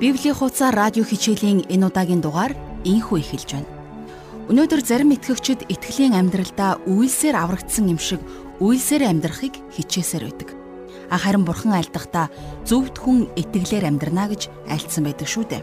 Библийн 0.00 0.34
хуудасаар 0.34 0.74
радио 0.74 1.04
хичээлийн 1.06 1.70
энэ 1.70 1.86
удаагийн 1.86 2.18
дугаар 2.18 2.58
инхүү 2.82 3.22
эхэлж 3.22 3.50
байна. 3.54 3.70
Өнөөдөр 4.50 4.82
зарим 4.82 5.14
итгэгчид 5.14 5.70
итгэлийн 5.70 6.18
амьдралдаа 6.18 6.82
үйлсээр 6.82 7.38
аврагдсан 7.38 7.94
юм 7.94 8.02
шиг 8.02 8.18
үйлсээр 8.58 9.06
амьдрахыг 9.06 9.54
хичээсээр 9.70 10.26
байдаг. 10.26 10.50
А 11.14 11.16
харин 11.22 11.46
бурхан 11.46 11.78
альдахдаа 11.78 12.26
зөвхт 12.66 12.98
хүн 12.98 13.30
итгэлээр 13.38 13.86
амьдрна 13.86 14.34
гэж 14.34 14.50
альцсан 14.66 15.06
байдаг 15.06 15.30
шүү 15.30 15.46
дээ. 15.46 15.62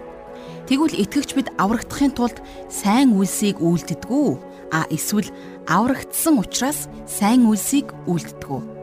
Тэгвэл 0.71 0.95
итгэгч 0.95 1.36
бид 1.36 1.52
аврагдахын 1.59 2.16
тулд 2.16 2.39
сайн 2.71 3.11
үйлсийг 3.11 3.59
үйлддэггүй 3.59 4.39
а 4.71 4.88
эсвэл 4.88 5.27
аврагдсан 5.68 6.39
учраас 6.39 6.88
сайн 7.04 7.52
үйлсийг 7.52 7.91
үйлддэггүй. 8.07 8.80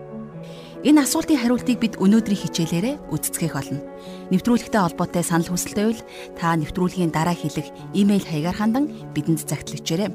Энэ 0.86 1.02
асуултын 1.02 1.42
хариултыг 1.42 1.82
бид 1.82 1.98
өнөөдрийн 1.98 2.38
хичээлээрээ 2.38 3.10
үздцгэх 3.10 3.50
болно. 3.50 3.82
Нэвтрүүлэгтэй 4.30 4.78
холбоотой 4.78 5.26
санал 5.26 5.50
хүсэлт 5.50 5.74
байвал 5.74 6.02
та 6.38 6.54
нэвтрүүлгийн 6.54 7.10
дараа 7.10 7.34
хэлэх 7.34 7.74
имэйл 7.98 8.22
хаягаар 8.22 8.54
хандан 8.54 8.86
бидэнд 9.10 9.42
загтлагчаарай. 9.42 10.14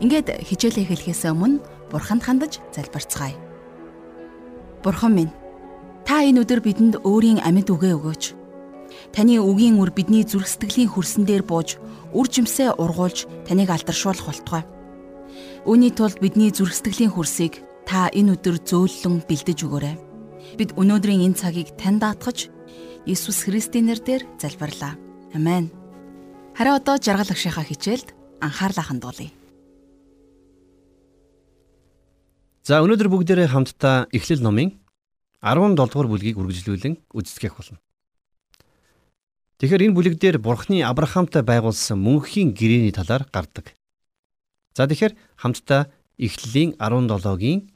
Ингээд 0.00 0.40
хичээлээ 0.40 0.88
эхлэхээс 0.88 1.28
өмнө 1.28 1.60
Бурханд 1.92 2.24
хандаж 2.24 2.64
залбирцгаая. 2.72 3.36
Бурхан 4.80 5.12
минь, 5.12 5.32
та 6.08 6.24
энэ 6.24 6.48
өдөр 6.48 6.64
бидэнд 6.64 7.04
өөрийн 7.04 7.44
амьд 7.44 7.68
үгээ 7.68 7.92
өгөөч. 8.00 8.24
Таны 9.12 9.36
үгийн 9.36 9.76
үр 9.76 9.92
бидний 9.92 10.24
зүрх 10.24 10.48
сэтгэлийн 10.48 10.96
хөрсөн 10.96 11.28
дээр 11.28 11.44
бууж, 11.44 11.76
үр 12.16 12.24
жимсээ 12.24 12.80
ургуулж 12.80 13.28
таныг 13.44 13.68
алдаршуулах 13.68 14.32
болтугай. 14.32 14.64
Үүний 15.68 15.92
тулд 15.92 16.24
бидний 16.24 16.48
зүрх 16.48 16.72
сэтгэлийн 16.72 17.12
хөрсийг 17.12 17.60
Та 17.90 18.06
энэ 18.14 18.38
өдөр 18.38 18.62
зөөллөн 18.62 19.26
бэлдэж 19.26 19.66
өгөөрэй. 19.66 19.98
Бид 20.54 20.70
өнөөдрийн 20.78 21.26
энэ 21.26 21.34
цагийг 21.34 21.74
тань 21.74 21.98
даатгаж 21.98 22.46
Иесус 23.02 23.42
Христийн 23.42 23.90
нэрээр 23.90 24.22
залбирлаа. 24.38 24.94
Амен. 25.34 25.74
Харин 26.54 26.78
одоо 26.78 27.02
жаргал 27.02 27.26
агшихаа 27.26 27.66
хичээлд 27.66 28.14
анхаарлаа 28.38 28.86
хандуулъя. 28.86 29.34
За 32.62 32.78
өнөөдөр 32.78 33.10
бүгдээрээ 33.10 33.50
хамтдаа 33.50 34.06
Эхлэл 34.14 34.38
номын 34.38 34.78
17 35.42 35.74
дугаар 35.74 36.06
бүлгийг 36.06 36.38
үргэлжлүүлэн 36.38 36.94
үздэсгэх 37.10 37.58
болно. 37.58 37.82
Тэгэхээр 39.58 39.90
энэ 39.90 39.96
бүлэг 39.98 40.14
дээр 40.22 40.38
Бурхны 40.38 40.86
Авраамтай 40.86 41.42
байгуулсан 41.42 41.98
мөнхийн 41.98 42.54
гэрээний 42.54 42.94
талаар 42.94 43.26
гардаг. 43.26 43.74
За 44.78 44.86
тэгэхээр 44.86 45.18
хамтдаа 45.42 45.90
Эхлэлийн 46.20 46.78
17-гийн 46.78 47.69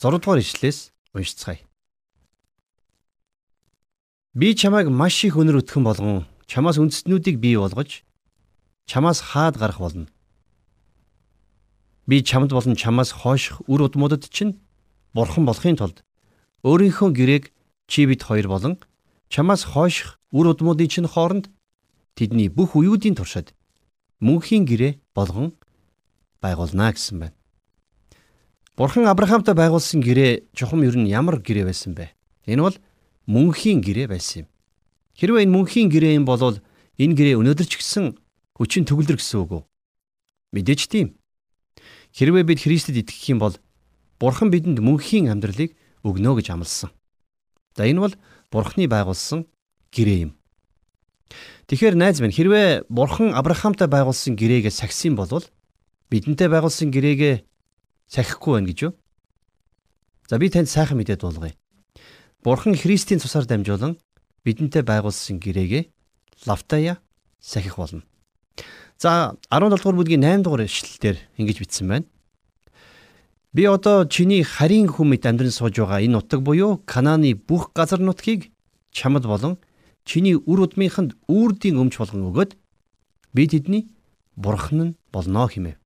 6 0.00 0.18
дугаар 0.18 0.40
ишлээс 0.40 0.92
уншицгаая. 1.12 1.60
Би 4.32 4.54
чамайг 4.56 4.88
маш 4.88 5.20
их 5.28 5.36
өнөр 5.36 5.60
өтгөн 5.60 5.84
болгон 5.84 6.24
чамаас 6.48 6.80
үндэстнүүдийг 6.80 7.36
бий 7.36 7.60
болгож 7.60 8.00
чамаас 8.88 9.20
хаад 9.20 9.60
гарах 9.60 9.76
болно. 9.76 10.08
Би 12.08 12.24
чамд 12.24 12.48
болон 12.48 12.80
чамаас 12.80 13.12
хойших 13.12 13.60
үр 13.68 13.84
удмуудад 13.84 14.24
чинь 14.32 14.56
бурхан 15.12 15.44
болохын 15.44 15.76
тулд 15.76 16.00
өөрийнхөө 16.64 17.10
гэрээг 17.12 17.44
чи 17.84 18.08
бид 18.08 18.24
хоёр 18.24 18.48
болон 18.48 18.80
чамаас 19.28 19.68
хойших 19.68 20.16
үр 20.32 20.48
удмуудын 20.48 20.88
чинь 20.88 21.12
хооронд 21.12 21.52
тэдний 22.16 22.48
бүх 22.48 22.72
үеүүдийн 22.72 23.20
туршид 23.20 23.52
мөнхийн 24.24 24.64
гэрээ 24.64 24.96
болгон 25.12 25.52
байгуулна 26.40 26.88
гэсэн 26.96 27.20
байна. 27.20 27.39
Бурхан 28.80 29.04
Авраамтай 29.12 29.52
байгуулсан 29.52 30.00
гэрээ 30.00 30.56
чухам 30.56 30.80
ер 30.88 30.96
нь 30.96 31.04
ямар 31.04 31.36
гэрээ 31.44 31.68
байсан 31.68 31.92
бэ? 31.92 32.16
Энэ 32.48 32.64
бол 32.64 32.76
мөнхийн 33.28 33.84
гэрээ 33.84 34.08
байсан 34.08 34.48
юм. 34.48 34.48
Хэрвээ 35.20 35.44
энэ 35.44 35.52
мөнхийн 35.52 35.92
гэрээ 35.92 36.16
юм 36.16 36.24
бол 36.24 36.40
энэ 36.40 37.12
гэрээ 37.12 37.36
өнөөдөр 37.44 37.68
ч 37.68 37.76
гэсэн 37.76 38.16
хүчин 38.56 38.88
төгөлдөр 38.88 39.20
гэсэн 39.20 39.36
үг 39.44 39.52
үү? 39.52 39.62
Мэдээж 40.56 40.80
тийм. 40.88 41.20
Хэрвээ 42.16 42.48
бид 42.48 42.64
Христэд 42.64 43.04
итгэх 43.04 43.36
юм 43.36 43.44
бол 43.44 43.60
Бурхан 44.16 44.48
бидэнд 44.48 44.80
мөнхийн 44.80 45.28
амьдралыг 45.28 45.76
өгнө 46.00 46.40
гэж 46.40 46.48
амласан. 46.48 46.88
За 47.76 47.84
энэ 47.84 48.00
бол 48.00 48.16
Бурханы 48.48 48.88
байгуулсан 48.88 49.44
гэрээ 49.92 50.24
юм. 50.24 50.40
Тэгэхээр 51.68 52.00
найз 52.00 52.24
минь 52.24 52.32
хэрвээ 52.32 52.88
Бурхан 52.88 53.36
Авраамтай 53.36 53.92
байгуулсан 53.92 54.40
гэрээгээ 54.40 54.72
сахисан 54.72 55.20
бол 55.20 55.44
бидэнтэй 56.08 56.48
байгуулсан 56.48 56.88
гэрээгээ 56.88 57.49
сахихгүй 58.10 58.58
байна 58.58 58.68
гэж 58.68 58.78
юу? 58.90 58.92
За 60.26 60.38
би 60.38 60.50
танд 60.50 60.68
сайхан 60.68 60.98
мэдээд 60.98 61.22
дуулгая. 61.22 61.54
Бурхан 62.42 62.74
Христийн 62.74 63.22
цусаар 63.22 63.46
дамжуулан 63.46 63.96
бидэнтэй 64.44 64.82
байгуулсан 64.82 65.38
гэрээгээ 65.38 65.88
лавтая 66.46 66.98
сахих 67.40 67.78
болно. 67.78 68.02
За 68.98 69.38
17 69.50 69.78
дугаар 69.78 69.96
бүлгийн 69.96 70.22
8 70.22 70.42
дугаар 70.42 70.66
ишлэлээр 70.66 71.18
ингэж 71.38 71.58
бичсэн 71.62 71.88
байна. 71.88 72.06
Би 73.52 73.64
одоо 73.66 74.06
чиний 74.06 74.42
харийн 74.42 74.86
хүмэд 74.86 75.26
амьдран 75.26 75.50
сууж 75.50 75.74
байгаа 75.78 76.04
энэ 76.04 76.14
нутаг 76.20 76.42
буюу 76.42 76.78
Канааны 76.86 77.34
бүх 77.34 77.72
газар 77.74 77.98
нутгийг 77.98 78.52
чамд 78.92 79.26
болон 79.26 79.58
чиний 80.04 80.38
үр 80.38 80.68
удмынханд 80.68 81.18
үрдийн 81.26 81.80
өмч 81.82 81.98
болгон 81.98 82.30
өгөөд 82.30 82.54
би 83.34 83.42
тэдний 83.48 83.90
бурхан 84.36 84.94
нь 84.94 84.96
болно 85.10 85.48
хэмэв. 85.48 85.79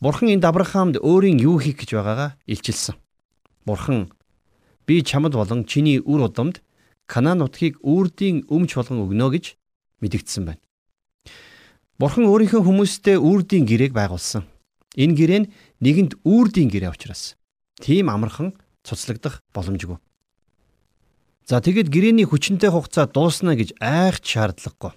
Бурхан 0.00 0.28
энд 0.28 0.44
Авраамд 0.44 1.00
өөрийн 1.00 1.40
юу 1.40 1.56
хийх 1.56 1.80
гэж 1.80 1.96
байгаагаа 1.96 2.36
илчилсэн. 2.44 3.00
Бурхан 3.64 4.12
би 4.84 5.00
чамд 5.00 5.32
болон 5.32 5.64
чиний 5.64 5.98
үр 6.04 6.28
удамд 6.28 6.60
Канаан 7.06 7.38
нутгийг 7.40 7.80
үрдийн 7.80 8.44
өмч 8.50 8.76
болгон 8.76 9.08
өгнө 9.08 9.32
гэж 9.32 9.56
мэдгдсэн 10.04 10.44
байна. 10.44 10.62
Бурхан 11.96 12.28
өөрийнхөө 12.28 12.60
хүмүүстэй 12.60 13.16
үрдийн 13.16 13.64
гэрээг 13.64 13.96
байгуулсан. 13.96 14.44
Энэ 15.00 15.16
гэрээ 15.16 15.40
нь 15.40 15.50
нэгэнд 15.80 16.20
үрдийн 16.28 16.68
гэрээ 16.68 16.92
учраас 16.92 17.40
тийм 17.80 18.12
амархан 18.12 18.52
цуцлагдах 18.84 19.40
боломжгүй. 19.56 19.96
За 21.48 21.62
тэгэд 21.64 21.88
гэрээний 21.88 22.28
хүчинтэй 22.28 22.68
хугацаа 22.68 23.08
дуусна 23.08 23.56
гэж 23.56 23.80
айхч 23.80 24.34
шаардлагагүй. 24.34 24.92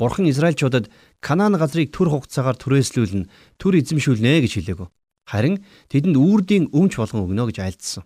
Бурхан 0.00 0.30
Израильчуудад 0.32 0.88
Канаан 1.20 1.56
газрыг 1.60 1.92
төр 1.92 2.08
хугацаагаар 2.08 2.56
түрээслүүлнэ, 2.56 3.28
төр 3.60 3.74
эзэмшүүлнэ 3.80 4.40
гэж 4.40 4.52
хэлээгөө. 4.56 4.88
Харин 5.28 5.60
тэдэнд 5.92 6.16
үрдийн 6.16 6.72
өмч 6.72 6.96
болгон 6.96 7.28
өгнө 7.28 7.52
гэж 7.52 7.58
айлдсан. 7.60 8.04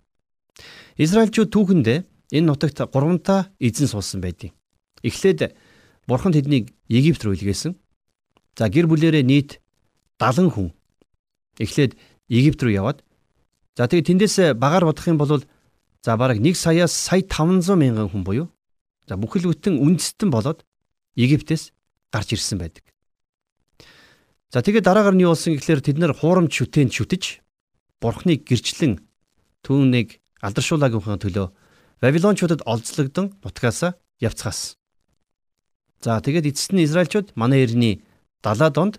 Израильчууд 0.98 1.50
түүхэндээ 1.54 1.98
энэ 2.34 2.46
нутагт 2.46 2.78
гуравтаа 2.90 3.54
эзэн 3.62 3.88
суулсан 3.88 4.20
байдیں۔ 4.20 4.50
Эхлээд 5.06 5.54
Бурхан 6.06 6.34
тэднийг 6.34 6.74
Египт 6.88 7.24
рүү 7.24 7.38
илгээсэн. 7.38 7.72
За 8.58 8.68
гэр 8.68 8.86
бүлэрээ 8.90 9.24
нийт 9.24 9.62
70 10.20 10.52
хүн 10.52 10.68
эхлээд 11.58 11.96
Египт 12.28 12.60
рүү 12.62 12.76
яваад 12.76 12.98
за 13.76 13.88
тэгээ 13.88 14.08
тэндээс 14.14 14.36
багаар 14.58 14.84
бодох 14.84 15.06
юм 15.08 15.18
бол 15.18 15.42
за 16.04 16.12
бараг 16.16 16.38
1 16.38 16.54
саяас 16.54 16.92
сая 16.92 17.24
500 17.24 17.74
мянган 17.74 18.08
хүн 18.12 18.22
буюу 18.22 18.46
за 19.08 19.16
бүхэл 19.16 19.50
бүтэн 19.50 19.80
үндэстэн 19.80 20.30
болоод 20.30 20.62
Египтээс 21.16 21.72
гарч 22.12 22.36
ирсэн 22.36 22.58
байдаг. 22.58 22.84
За 24.54 24.62
тэгээд 24.62 24.86
дараагаар 24.86 25.18
нь 25.18 25.26
юу 25.26 25.34
болсон 25.34 25.58
гэхээр 25.58 25.82
тэд 25.82 25.98
нар 25.98 26.14
хуурамч 26.14 26.54
шүтэнд 26.54 26.94
шүтэж 26.94 27.42
бурхныг 27.98 28.46
гэрчлэн 28.46 29.02
түүнийг 29.66 30.22
алдаршуулаагийнхаа 30.46 31.18
төлөө 31.18 31.50
Вавилончуудад 31.98 32.62
олзлогдсон 32.62 33.34
нутгаасаа 33.42 33.98
явцгаасан. 34.22 34.78
За 36.06 36.22
тэгээд 36.22 36.54
эцэст 36.54 36.70
нь 36.70 36.86
Израильчууд 36.86 37.34
манай 37.34 37.66
эртний 37.66 38.06
70 38.46 38.70
донд 38.78 38.94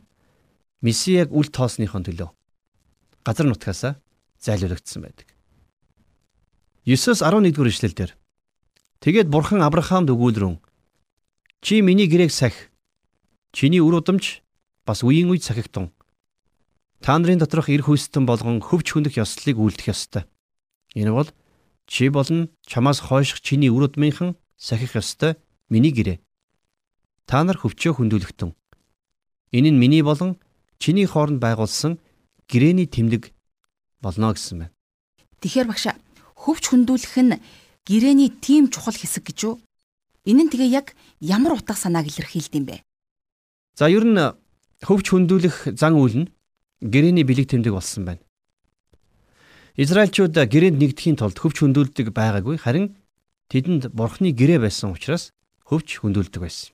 Месияг 0.84 1.32
үл 1.32 1.48
тоосныхон 1.48 2.04
төлөө 2.04 2.36
газар 3.24 3.48
нутгаасаа 3.48 3.96
зайлуулагдсан 4.44 5.08
байдаг. 5.08 5.32
9-с 6.84 7.24
11 7.24 7.56
дугаар 7.56 7.72
ишлэлдэр 7.72 8.12
Тэгээд 9.00 9.32
бурхан 9.32 9.64
Авраамд 9.64 10.12
өгүүлрэн 10.12 10.60
чи 11.64 11.80
миний 11.80 12.12
гэрээг 12.12 12.36
сахи 12.36 12.68
чиний 13.56 13.80
үр 13.80 14.04
удамч 14.04 14.45
бас 14.86 15.02
үеийн 15.04 15.34
үед 15.34 15.44
сахигтун. 15.44 15.92
Та 17.02 17.18
нарын 17.18 17.42
доторх 17.42 17.70
эрх 17.70 17.90
хүсэлтэн 17.90 18.26
болгон 18.26 18.62
хөвч 18.62 18.94
хөндөх 18.94 19.18
ёслолыг 19.18 19.58
үйлдэх 19.58 19.92
ёстой. 19.92 20.24
Энэ 20.94 21.12
бол 21.12 21.30
чи 21.90 22.10
болон 22.10 22.50
чамаас 22.66 23.02
хойших 23.02 23.42
чиний 23.42 23.70
үр 23.70 23.90
удмынхан 23.90 24.38
сахих 24.58 24.96
ёстой 24.96 25.36
миний 25.70 25.92
гэрээ. 25.92 26.22
Та 27.26 27.44
нар 27.44 27.58
хөвчөө 27.58 27.98
хөндүүлэхтэн. 27.98 28.54
Энэ 29.52 29.70
нь 29.74 29.82
миний 29.82 30.02
болон 30.06 30.38
чиний 30.78 31.06
хооронд 31.06 31.42
байгуулсан 31.42 31.98
гэрээний 32.48 32.86
тэмдэг 32.86 33.34
болно 34.02 34.34
гэсэн 34.34 34.70
байна. 34.70 34.74
Тэгэхээр 35.42 35.68
багш 35.68 35.86
хөвч 36.38 36.64
хөндүүлэх 36.70 37.18
нь 37.22 37.42
гэрээний 37.86 38.30
тийм 38.30 38.70
чухал 38.70 38.94
хэсэг 38.94 39.26
гэж 39.26 39.38
юу? 39.46 39.56
Энэ 40.26 40.46
нь 40.46 40.52
тэгээ 40.54 40.70
яг 40.70 40.94
ямар 41.22 41.58
утга 41.58 41.74
санааг 41.74 42.10
илэрхийлд 42.10 42.54
юм 42.54 42.66
бэ? 42.66 42.82
За 43.78 43.90
ер 43.90 44.06
нь 44.06 44.18
хөвч 44.86 45.06
хөндүүлэх 45.10 45.74
зан 45.74 45.98
үйл 45.98 46.16
нь 46.24 46.32
гэрээний 46.86 47.26
бэлэг 47.26 47.50
тэмдэг 47.50 47.74
болсон 47.74 48.06
байна. 48.06 48.22
Израильчууд 49.76 50.38
гэрээнд 50.38 50.78
нэгдэхийн 50.78 51.18
тулд 51.18 51.36
хөвч 51.42 51.66
хөндүүлдэг 51.66 52.14
байгаагүй 52.14 52.62
харин 52.62 52.96
тэдэнд 53.50 53.92
бурхны 53.92 54.32
гэрээ 54.32 54.62
байсан 54.62 54.94
учраас 54.94 55.34
хөвч 55.66 56.06
хүндүүлдэг 56.06 56.42
байсан. 56.42 56.72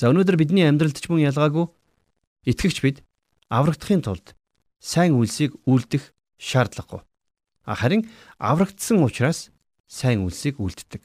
За 0.00 0.08
өнөөдөр 0.08 0.40
бидний 0.40 0.64
амьдралд 0.64 0.96
ч 0.96 1.06
мөн 1.12 1.28
ялгаагүй 1.28 1.68
итгэгч 2.48 2.78
бид 2.80 2.96
аврагдахын 3.52 4.00
тулд 4.00 4.32
сайн 4.80 5.12
үйлсийг 5.20 5.60
үлдэх 5.68 6.16
шаардлагагүй. 6.40 7.04
Харин 7.68 8.08
аврагдсан 8.40 9.04
учраас 9.04 9.52
сайн 9.86 10.24
үйлсийг 10.24 10.56
үлддэг. 10.56 11.04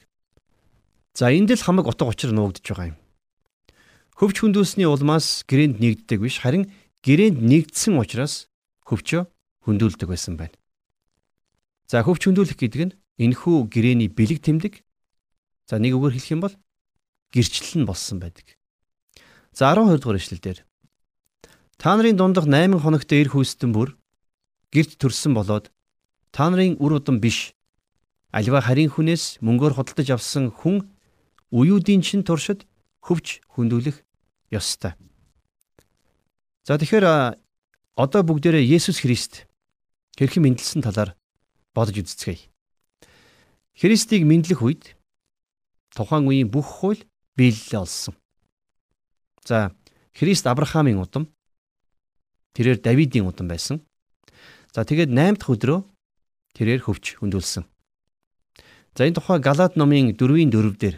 За 1.12 1.28
энд 1.28 1.52
л 1.52 1.60
хамаг 1.60 1.86
утга 1.86 2.08
учир 2.08 2.32
нуугдж 2.32 2.64
байгаа 2.64 2.96
юм. 2.96 2.98
Хөвч 4.16 4.36
хүндүүлсний 4.40 4.88
улмаас 4.88 5.44
гэрээнд 5.44 5.76
нэгддэг 5.76 6.24
биш 6.24 6.40
харин 6.40 6.72
гэрээнд 7.04 7.36
нэгдсэн 7.36 8.00
учраас 8.00 8.48
хөвчөө 8.88 9.28
хүндүүлдэг 9.68 10.08
байсан 10.08 10.40
байна. 10.40 10.56
За 11.84 12.00
хөвч 12.00 12.24
хүндүүлэх 12.24 12.56
гэдэг 12.56 12.82
нь 12.88 12.96
энэхүү 13.20 13.68
гэрээний 13.68 14.08
бэлэг 14.08 14.40
тэмдэг. 14.40 14.80
За 15.68 15.76
нэг 15.76 16.00
үгээр 16.00 16.16
хэлэх 16.16 16.32
юм 16.32 16.40
бол 16.48 16.56
гэрчлэл 17.28 17.84
нь 17.84 17.88
болсон 17.88 18.16
байдаг. 18.24 18.56
За 19.52 19.76
12 19.76 20.00
дугаар 20.00 20.16
эшлэлдэр 20.16 20.64
Та 21.76 21.92
нарын 22.00 22.16
дундах 22.16 22.48
8 22.48 22.80
хоногтой 22.80 23.20
эр 23.20 23.28
хүйстэн 23.36 23.76
бүр 23.76 24.00
гэрт 24.72 24.96
төрсөн 24.96 25.36
болоод 25.36 25.68
та 26.32 26.48
нарын 26.48 26.80
үр 26.80 26.96
удам 27.04 27.20
биш 27.20 27.52
альва 28.32 28.64
харийн 28.64 28.88
хүнээс 28.88 29.44
мөнгөөр 29.44 29.76
худалдаж 29.76 30.08
авсан 30.16 30.48
хүн 30.48 30.88
уюудын 31.52 32.00
чин 32.00 32.24
туршид 32.24 32.64
хөвч 33.04 33.44
хүндүүлэх 33.52 34.05
ёстой. 34.50 34.94
За 36.66 36.78
тэгэхээр 36.78 37.06
одоо 37.96 38.20
бүгдээрээ 38.26 38.64
Есүс 38.76 39.00
Христ 39.02 39.46
хэрхэн 40.18 40.42
мэндэлсэн 40.42 40.82
талаар 40.82 41.14
бодож 41.72 42.02
үзцгээе. 42.02 42.50
Христийг 43.76 44.24
мэдлэх 44.24 44.60
үед 44.64 44.84
тухайн 45.94 46.26
үеийн 46.26 46.50
бүх 46.50 46.82
хууль 46.82 47.02
биелэлээ 47.36 47.80
олсон. 47.80 48.14
За 49.44 49.70
Христ 50.16 50.48
Авраамийн 50.48 50.98
удам 51.00 51.30
Тэрээр 52.56 52.80
Давидын 52.80 53.28
удам 53.28 53.52
байсан. 53.52 53.84
За 54.72 54.80
тэгээд 54.80 55.12
8 55.12 55.36
дахь 55.36 55.52
өдрөө 55.52 55.84
тэрээр 56.56 56.88
хөвч 56.88 57.20
хөндүүлсэн. 57.20 57.68
За 58.96 59.04
энэ 59.04 59.20
тухай 59.20 59.44
Галаат 59.44 59.76
номын 59.76 60.16
4-ийн 60.16 60.48
4 60.48 60.72
дээр 60.80 60.96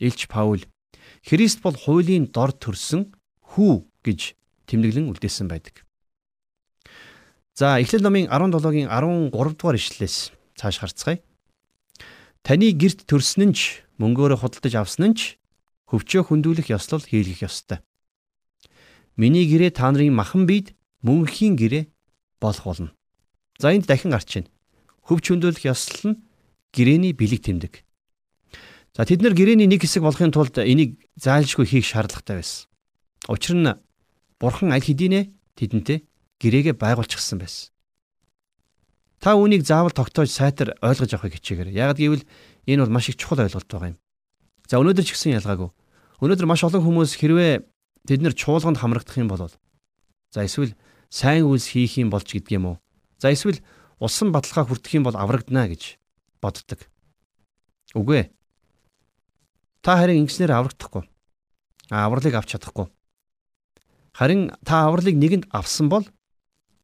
Илч 0.00 0.32
Паул 0.32 0.64
Христ 1.22 1.62
бол 1.62 1.76
хуулийн 1.78 2.32
дор 2.34 2.50
төрсөн 2.50 3.14
хүү 3.54 3.86
гэж 4.02 4.34
тэмдэглэн 4.66 5.12
үлдээсэн 5.14 5.46
байдаг. 5.46 5.84
За 7.54 7.78
Эхлэл 7.78 8.02
номын 8.02 8.26
17-гийн 8.26 8.90
13 8.90 9.30
дугаар 9.30 9.78
ишлэлээс 9.78 10.34
цааш 10.58 10.82
харцгаая. 10.82 11.22
Таны 12.42 12.74
герт 12.74 13.06
төрсөн 13.06 13.52
нь 13.52 13.54
ч 13.54 13.86
мөнгөөрөө 14.02 14.42
худалдаж 14.42 14.74
авсан 14.74 15.14
нь 15.14 15.16
ч 15.16 15.38
хөвчөө 15.86 16.34
хөндүүлэх 16.34 16.74
ёслол 16.74 17.06
хийлгэх 17.06 17.46
ёстой. 17.46 17.78
Миний 19.14 19.46
гэрээ 19.46 19.70
та 19.70 19.86
нарын 19.86 20.10
махан 20.10 20.50
бид 20.50 20.74
мөнхийн 21.06 21.54
гэрээ 21.54 21.86
болох 22.42 22.64
болно. 22.66 22.90
За 23.62 23.70
энд 23.70 23.86
дахин 23.86 24.10
гарч 24.10 24.34
байна. 24.34 24.50
Хөвч 25.06 25.30
хөндөөлөх 25.30 25.64
ёслол 25.70 26.18
нь 26.18 26.20
гэрээний 26.74 27.14
бэлэг 27.14 27.46
тэмдэг. 27.46 27.83
За 28.94 29.02
тэд 29.02 29.26
нар 29.26 29.34
гэрээний 29.34 29.66
нэг 29.66 29.82
хэсэг 29.82 30.06
болохын 30.06 30.30
тулд 30.30 30.54
энийг 30.54 31.02
заалжгүй 31.18 31.66
хийх 31.66 31.86
шаардлагатай 31.90 32.38
байсан. 32.38 32.70
Учир 33.26 33.58
нь 33.58 33.74
бурхан 34.38 34.70
аль 34.70 34.86
хэдийнэ 34.86 35.34
тэдэнтэй 35.58 36.06
гэрээгээ 36.38 36.78
байгуулчихсан 36.78 37.42
байсан. 37.42 37.74
Та 39.18 39.34
үүнийг 39.34 39.66
заавал 39.66 39.90
тогтоож 39.90 40.30
сайтар 40.30 40.78
ойлгож 40.78 41.10
авахыг 41.10 41.42
хичээгээрэй. 41.42 41.74
Яг 41.74 41.98
гэвэл 41.98 42.22
энэ 42.70 42.86
бол 42.86 42.94
маш 42.94 43.10
их 43.10 43.18
чухал 43.18 43.42
ойлголт 43.42 43.66
байгаа 43.66 43.96
юм. 43.96 43.98
За 44.70 44.78
өнөөдөр 44.78 45.02
ч 45.02 45.10
гэсэн 45.10 45.42
ялгаагүй. 45.42 45.74
Өнөөдөр 46.22 46.46
маш 46.46 46.62
олон 46.62 46.84
хүмүүс 46.86 47.18
хэрвээ 47.18 47.66
тэд 48.06 48.20
нар 48.22 48.36
чуулганд 48.36 48.78
хамрагдах 48.78 49.18
юм 49.18 49.32
бол 49.32 49.48
за 49.48 50.40
эсвэл 50.44 50.78
сайн 51.10 51.50
үйлс 51.50 51.72
хийх 51.72 51.98
юм 51.98 52.14
болж 52.14 52.30
гэдэг 52.30 52.52
юм 52.62 52.64
уу? 52.68 52.76
За 53.18 53.32
эсвэл 53.32 53.58
усан 53.98 54.30
баталгаа 54.30 54.68
хүртэх 54.70 54.92
юм 54.94 55.08
бол 55.08 55.16
аврагдана 55.16 55.66
гэж 55.72 55.98
боддог. 56.38 56.84
Үгүй 57.96 58.16
ээ. 58.22 58.26
Та 59.84 60.00
харин 60.00 60.24
ингэснээр 60.24 60.48
аврагдахгүй. 60.56 61.04
Авралыг 61.92 62.32
авч 62.32 62.56
чадахгүй. 62.56 62.88
Харин 64.16 64.56
та 64.64 64.88
авралыг 64.88 65.12
нэгэнд 65.12 65.52
авсан 65.52 65.92
бол 65.92 66.08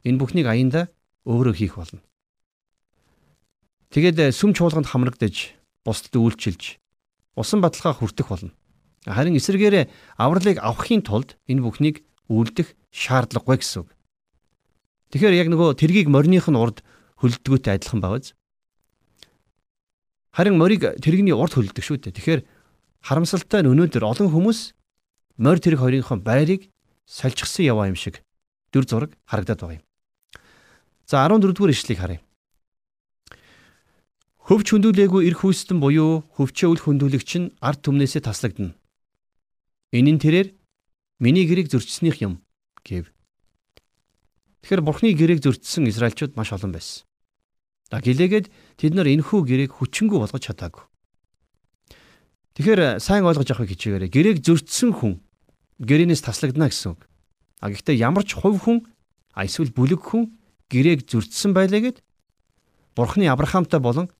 энэ 0.04 0.20
бүхнийг 0.20 0.44
аяндаа 0.44 0.92
өөрөө 1.24 1.54
хийх 1.56 1.80
болно. 1.80 2.04
Тэгээд 3.88 4.36
сүм 4.36 4.52
чуулганд 4.52 4.92
хамрагдаж, 4.92 5.56
бусдад 5.80 6.12
үйлчилж, 6.12 6.76
усан 7.40 7.64
баталгаа 7.64 7.96
хүртэх 7.96 8.28
болно. 8.28 8.52
Харин 9.08 9.40
эсэргээрээ 9.40 9.88
авралыг 10.20 10.60
авахын 10.60 11.00
тулд 11.00 11.40
энэ 11.48 11.64
бүхнийг 11.64 12.04
үлдэх 12.28 12.76
шаардлагагүй 12.92 13.64
гэсэн 13.64 13.88
үг. 13.88 13.90
Тэгэхээр 15.16 15.40
яг 15.40 15.48
нөгөө 15.48 15.80
тэргийг 15.80 16.12
мориных 16.12 16.52
нь 16.52 16.60
урд 16.60 16.84
хөлдгөөтэй 17.18 17.80
адилхан 17.80 18.04
байгааз. 18.04 18.36
Харин 20.36 20.60
морийг 20.60 21.00
тэрэгний 21.00 21.34
урд 21.34 21.56
хөлдөг 21.56 21.82
шүү 21.82 21.98
дээ. 21.98 22.14
Тэгэхээр 22.14 22.40
харамсалтай 23.04 23.64
нь 23.64 23.70
өнөөдөр 23.72 24.04
олон 24.04 24.28
хүмүүс 24.30 24.76
морь 25.40 25.60
тэрэг 25.60 25.80
хоёрынхон 25.80 26.20
байрыг 26.20 26.68
сольчихсан 27.08 27.64
яваа 27.64 27.88
юм 27.88 27.96
шиг 27.96 28.20
дүр 28.72 28.84
зураг 28.84 29.16
харагдаад 29.24 29.60
байгаа 29.60 29.78
юм. 29.80 29.84
За 31.08 31.24
14 31.26 31.56
дугаар 31.56 31.72
ишлэгийг 31.74 32.00
харъя. 32.00 32.20
Хөвч 34.46 34.66
хөндүүлээгүй 34.70 35.26
эрх 35.30 35.40
хүстэн 35.42 35.78
буюу 35.80 36.26
хөвчөө 36.36 36.68
үл 36.70 36.82
хөндүүлэгч 36.84 37.30
нь 37.38 37.52
ард 37.62 37.80
түмнээсээ 37.86 38.22
таслагдана. 38.26 38.74
Энэ 39.90 40.10
нь 40.14 40.22
тэрээр 40.22 40.48
миний 41.18 41.46
гэрийг 41.46 41.70
зөрчснийх 41.70 42.22
юм 42.22 42.42
гэв. 42.82 43.10
Тэгэхээр 44.62 44.82
бурхны 44.84 45.14
гэрээг 45.16 45.40
зөрчсөн 45.40 45.88
израилчууд 45.88 46.36
маш 46.36 46.52
олон 46.52 46.74
байсан. 46.76 47.08
Да 47.90 47.98
гэлээгээд 47.98 48.46
тэд 48.78 48.92
нар 48.94 49.08
энэхүү 49.08 49.40
гэрээг 49.48 49.72
хүчингү 49.74 50.20
болгож 50.20 50.42
чадаагүй. 50.46 50.84
Тэгэхээр 52.60 53.00
сайн 53.00 53.24
ойлгож 53.24 53.56
авахыг 53.56 53.72
хичээгээрэй. 53.72 54.12
Гэрээг 54.12 54.38
зөрчсөн 54.44 54.92
хүн 54.92 55.24
гэрээнээс 55.80 56.20
таслагдана 56.20 56.68
гэсэн 56.68 56.92
үг. 56.92 57.08
А 57.56 57.72
гэхдээ 57.72 57.96
ямар 57.96 58.20
ч 58.28 58.36
хувь 58.36 58.60
хүн 58.60 58.84
а 59.32 59.48
эсвэл 59.48 59.72
бүлэг 59.72 60.04
хүн 60.04 60.36
гэрээг 60.68 61.08
зөрчсөн 61.08 61.56
байлээгээд 61.56 62.04
бурхны 62.92 63.32
Авраамтай 63.32 63.80
болон 63.80 64.12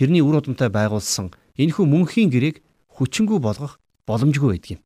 тэрний 0.00 0.24
үр 0.24 0.40
удамтай 0.40 0.72
байгуулсан 0.72 1.36
энэхүү 1.60 1.84
мөнхийн 1.84 2.32
гэрээг 2.32 2.64
хүчингү 2.88 3.36
болгох 3.36 3.76
боломжгүй 4.08 4.56
байдаг 4.56 4.80
юм. 4.80 4.82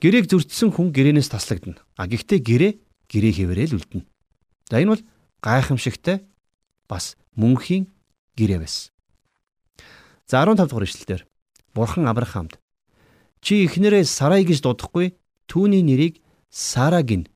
Гэрээг 0.00 0.24
зөрчсөн 0.24 0.72
хүн 0.72 0.88
гэрээнээс 0.88 1.28
таслагдана. 1.28 1.84
А 2.00 2.08
гэхдээ 2.08 2.40
гэрээ 2.48 2.72
гэрээ 3.12 3.32
хэвээрэл 3.44 3.76
үлдэнэ. 3.76 4.08
За 4.72 4.80
энэ 4.80 4.96
бол 4.96 5.04
гайхамшигтай 5.44 6.24
бас 6.88 7.20
мөнхийн 7.36 7.92
гэрээ 8.40 8.56
байсан. 8.56 8.88
За 10.24 10.48
15 10.48 10.64
дугаар 10.64 10.88
ишлэлдэр 10.88 11.28
Бурхан 11.78 12.10
Авраамд 12.10 12.58
чи 13.38 13.62
эхнэрээ 13.64 14.02
Сарай 14.02 14.42
гэж 14.42 14.66
дуудахгүй 14.66 15.14
түүний 15.46 15.86
нэрийг 15.86 16.18
Сара 16.50 17.02
гин. 17.06 17.28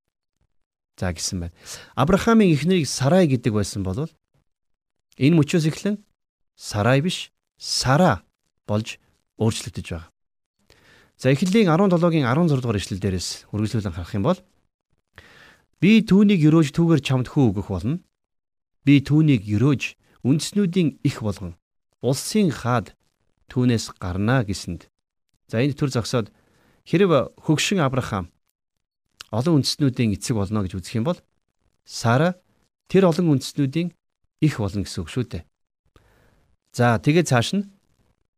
За 0.99 1.15
гэсэн 1.15 1.47
байна. 1.47 1.55
Авраамийн 1.95 2.51
эхнэрийг 2.51 2.91
Сарай 2.91 3.31
гэдэг 3.31 3.55
байсан 3.55 3.87
бол 3.87 4.11
энэ 5.17 5.37
мөчөөс 5.39 5.71
эхлэн 5.71 6.03
Сарай 6.59 6.99
биш 7.07 7.31
Сара 7.55 8.27
болж 8.67 8.99
өөрчлөгдөж 9.39 9.87
байгаа. 9.87 10.11
За 11.15 11.31
эхлэлийн 11.31 11.71
17-гийн 11.71 12.27
16 12.27 12.59
дугаар 12.59 12.83
ишлэл 12.83 12.99
дээрээс 12.99 13.47
үргэлжлүүлэн 13.55 13.95
харах 13.95 14.19
юм 14.19 14.27
бол 14.27 14.43
Би 15.83 15.99
түүнийг 16.07 16.47
өрөөж 16.47 16.71
түүгээр 16.79 17.03
чамд 17.03 17.27
хүү 17.27 17.59
өгөх 17.59 17.75
болно. 17.75 17.99
Би 18.87 19.03
түүнийг 19.03 19.43
өрөөж 19.51 19.99
үндэснүүдийн 20.23 21.03
их 21.03 21.19
болгон 21.27 21.59
улсын 21.99 22.55
хаад 22.55 22.95
түүнээс 23.53 24.01
гарнаа 24.01 24.49
гэсэнд. 24.49 24.89
За 25.53 25.61
энэ 25.61 25.77
төр 25.77 25.93
зогсоод 25.93 26.33
хэрв 26.89 27.37
хөгшин 27.45 27.85
Авраам 27.85 28.33
олон 29.29 29.61
үндэснүүдийн 29.61 30.17
эцэг 30.17 30.37
болно 30.41 30.65
гэж 30.65 30.81
үзэх 30.81 30.97
юм 30.97 31.05
бол 31.05 31.21
Сара 31.85 32.41
тэр 32.89 33.13
олон 33.13 33.37
үндэснүүдийн 33.37 33.93
их 34.41 34.55
болно 34.57 34.83
гэсэн 34.89 35.05
үг 35.05 35.11
шүү 35.13 35.25
дээ. 35.29 35.43
За 36.73 36.97
тэгээд 36.97 37.29
цааш 37.29 37.49
нь 37.61 37.69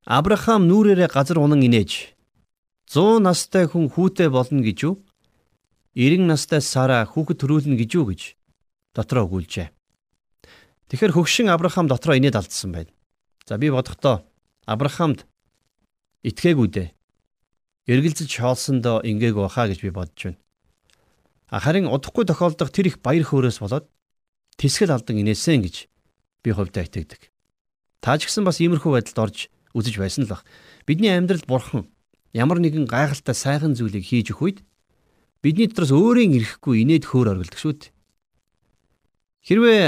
Авраам 0.03 0.67
нүрээрээ 0.67 1.09
газар 1.15 1.39
унан 1.39 1.63
инээж 1.63 2.19
100 2.91 3.23
настай 3.23 3.65
хүн 3.71 3.89
хүүтэй 3.89 4.29
болно 4.29 4.61
гэж 4.61 4.79
юу? 4.85 4.95
90 5.95 6.27
настай 6.27 6.61
Сара 6.61 7.07
хүүхэд 7.07 7.39
төрүүлнэ 7.41 7.79
гэж 7.79 7.91
юу 7.95 8.11
гэж 8.11 8.23
дотроо 8.93 9.31
өгүүлжээ. 9.31 9.71
Тэгэхэр 10.91 11.15
хөгшин 11.15 11.49
Авраам 11.49 11.89
дотроо 11.89 12.19
инээд 12.19 12.37
алдсан 12.37 12.75
байна. 12.75 12.93
За 13.47 13.57
би 13.57 13.71
бодохдоо 13.71 14.27
Авраамд 14.65 15.29
итгээгүй 16.25 16.69
дээ. 16.73 16.89
Эргэлзэж 17.85 18.31
хоолсондоо 18.41 19.05
ингээг 19.05 19.37
баха 19.37 19.69
гэж 19.69 19.85
би 19.85 19.93
бодож 19.93 20.21
байна. 20.25 20.41
Харин 21.53 21.93
удахгүй 21.93 22.25
тохиолдох 22.25 22.73
тэр 22.73 22.89
их 22.89 23.05
баяр 23.05 23.29
хөөрөөс 23.29 23.61
болоод 23.61 23.87
тэсгэл 24.57 24.97
алдан 24.97 25.21
инээсэн 25.21 25.61
гэж 25.61 25.77
би 26.41 26.51
хувьдаа 26.51 26.89
итгэдэг. 26.89 27.29
Та 28.01 28.17
ч 28.17 28.25
гэсэн 28.25 28.49
бас 28.49 28.59
иймэрхүү 28.65 28.93
байдалд 28.97 29.21
орж 29.21 29.39
үзэж 29.77 30.01
байсан 30.01 30.25
л 30.25 30.33
бах. 30.33 30.49
Бидний 30.89 31.13
амьдралд 31.13 31.45
бурхан 31.45 31.93
ямар 32.33 32.59
нэгэн 32.59 32.89
гайхалтай 32.89 33.37
сайхан 33.37 33.77
зүйлийг 33.77 34.09
хийж 34.09 34.33
өгөх 34.33 34.43
үед 34.43 34.59
бидний 35.45 35.69
дотроос 35.69 35.93
өөрийн 35.93 36.33
ирэхгүй 36.41 36.81
инээд 36.89 37.05
хөөр 37.05 37.37
оргилдог 37.37 37.61
шүү 37.61 37.73
дээ. 37.77 37.93
Хэрвээ 39.45 39.85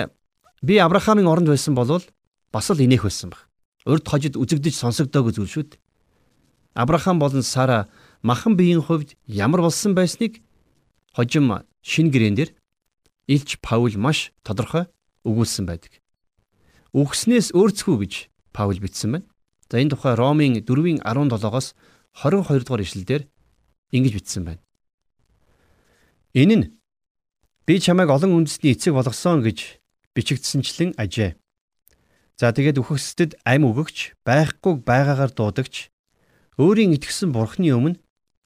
би 0.60 0.74
Авраамийн 0.76 1.32
оронд 1.32 1.48
байсан 1.48 1.72
бол 1.72 2.04
бас 2.52 2.68
л 2.68 2.84
инех 2.84 3.08
байсан 3.08 3.32
баг. 3.32 3.48
Урд 3.86 4.04
хожид 4.08 4.34
үзэгдэж 4.34 4.74
сонсогдоогүй 4.74 5.32
зүйл 5.38 5.50
шүү 5.50 5.64
дээ. 5.70 5.80
Авраам 6.74 7.22
болон 7.22 7.42
Сара 7.46 7.88
махан 8.22 8.58
биеийн 8.58 8.82
хувьд 8.82 9.14
ямар 9.26 9.62
болсон 9.62 9.94
байсныг 9.94 10.42
хожим 11.14 11.62
шин 11.80 12.10
гэрэн 12.10 12.34
дээр 12.34 12.50
Илч 13.30 13.62
Паул 13.62 13.94
маш 13.96 14.34
тодорхой 14.42 14.90
өгүүлсэн 15.22 15.66
байдаг. 15.70 16.02
Үгснээс 16.90 17.54
өөрцгүү 17.54 17.96
гэж 18.02 18.12
Паул 18.50 18.78
бичсэн 18.82 19.10
байна. 19.14 19.26
За 19.70 19.78
энэ 19.78 19.94
тухай 19.94 20.14
Ромын 20.18 20.58
4-ийн 20.62 20.98
17-оос 21.02 21.74
22 22.14 22.66
дугаар 22.66 22.82
ишлэлдэр 22.82 23.22
ингэж 23.94 24.12
бичсэн 24.18 24.42
байна. 24.46 24.62
Энэ 26.34 26.54
нь 26.58 26.66
би 27.66 27.78
чамайг 27.78 28.10
олон 28.10 28.34
үндэсний 28.34 28.74
эцэг 28.74 28.94
болгосон 28.94 29.42
гэж 29.46 29.78
бичигдсэнчлэн 30.14 30.94
ажээ. 30.98 31.34
За 32.36 32.52
тэгээд 32.52 32.80
үхэгсдэд 32.80 33.40
ам 33.48 33.64
өгөгч, 33.68 34.20
байхгүй 34.28 34.84
байгаагаар 34.84 35.32
дуудагч, 35.32 35.88
өөрийн 36.60 36.92
итгэсэн 36.96 37.32
бурхны 37.32 37.72
өмнө 37.72 38.00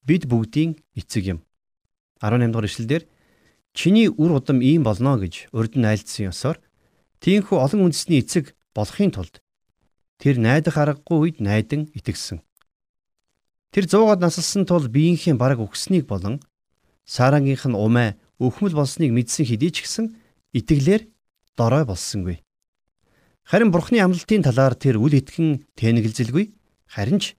бид 0.07 0.31
бүгдийн 0.31 0.79
эцэг 0.95 1.23
юм. 1.35 1.39
18 2.23 2.51
дугаар 2.51 2.67
ишлэлдэр 2.71 3.03
чиний 3.75 4.07
үр 4.07 4.31
удам 4.39 4.63
ийм 4.63 4.87
болно 4.87 5.19
гэж 5.19 5.51
урд 5.51 5.75
нь 5.75 5.87
айлдсан 5.87 6.31
ёсоор 6.31 6.57
тийхүү 7.19 7.57
олон 7.59 7.91
үндэсний 7.91 8.23
эцэг 8.23 8.55
болохын 8.75 9.11
тулд 9.11 9.43
Тэр 10.21 10.37
найдах 10.37 10.77
аргагүй 10.77 11.17
үед 11.17 11.37
найдан 11.41 11.89
итгэсэн. 11.97 12.45
Тэр 13.73 13.89
100-аад 13.89 14.21
насалсан 14.21 14.69
тул 14.69 14.85
биеийнхэн 14.85 15.33
бараг 15.41 15.65
өгснийг 15.65 16.05
болон 16.05 16.37
Сарангийнх 17.09 17.65
нь 17.65 17.73
умаа 17.73 18.13
өхмөл 18.37 18.77
болсныг 18.77 19.09
мэдсэн 19.09 19.49
хэдий 19.49 19.73
ч 19.73 19.81
гэсэн 19.81 20.13
итгэлээр 20.53 21.09
дорой 21.57 21.89
болсонгүй. 21.89 22.45
Харин 23.47 23.71
Бурхны 23.71 23.99
амлалтын 23.99 24.43
талаар 24.45 24.75
тэр 24.75 25.01
үл 25.01 25.17
итгэн 25.17 25.65
тэнэгэлзэлгүй 25.75 26.53
харин 26.87 27.19
ч 27.19 27.35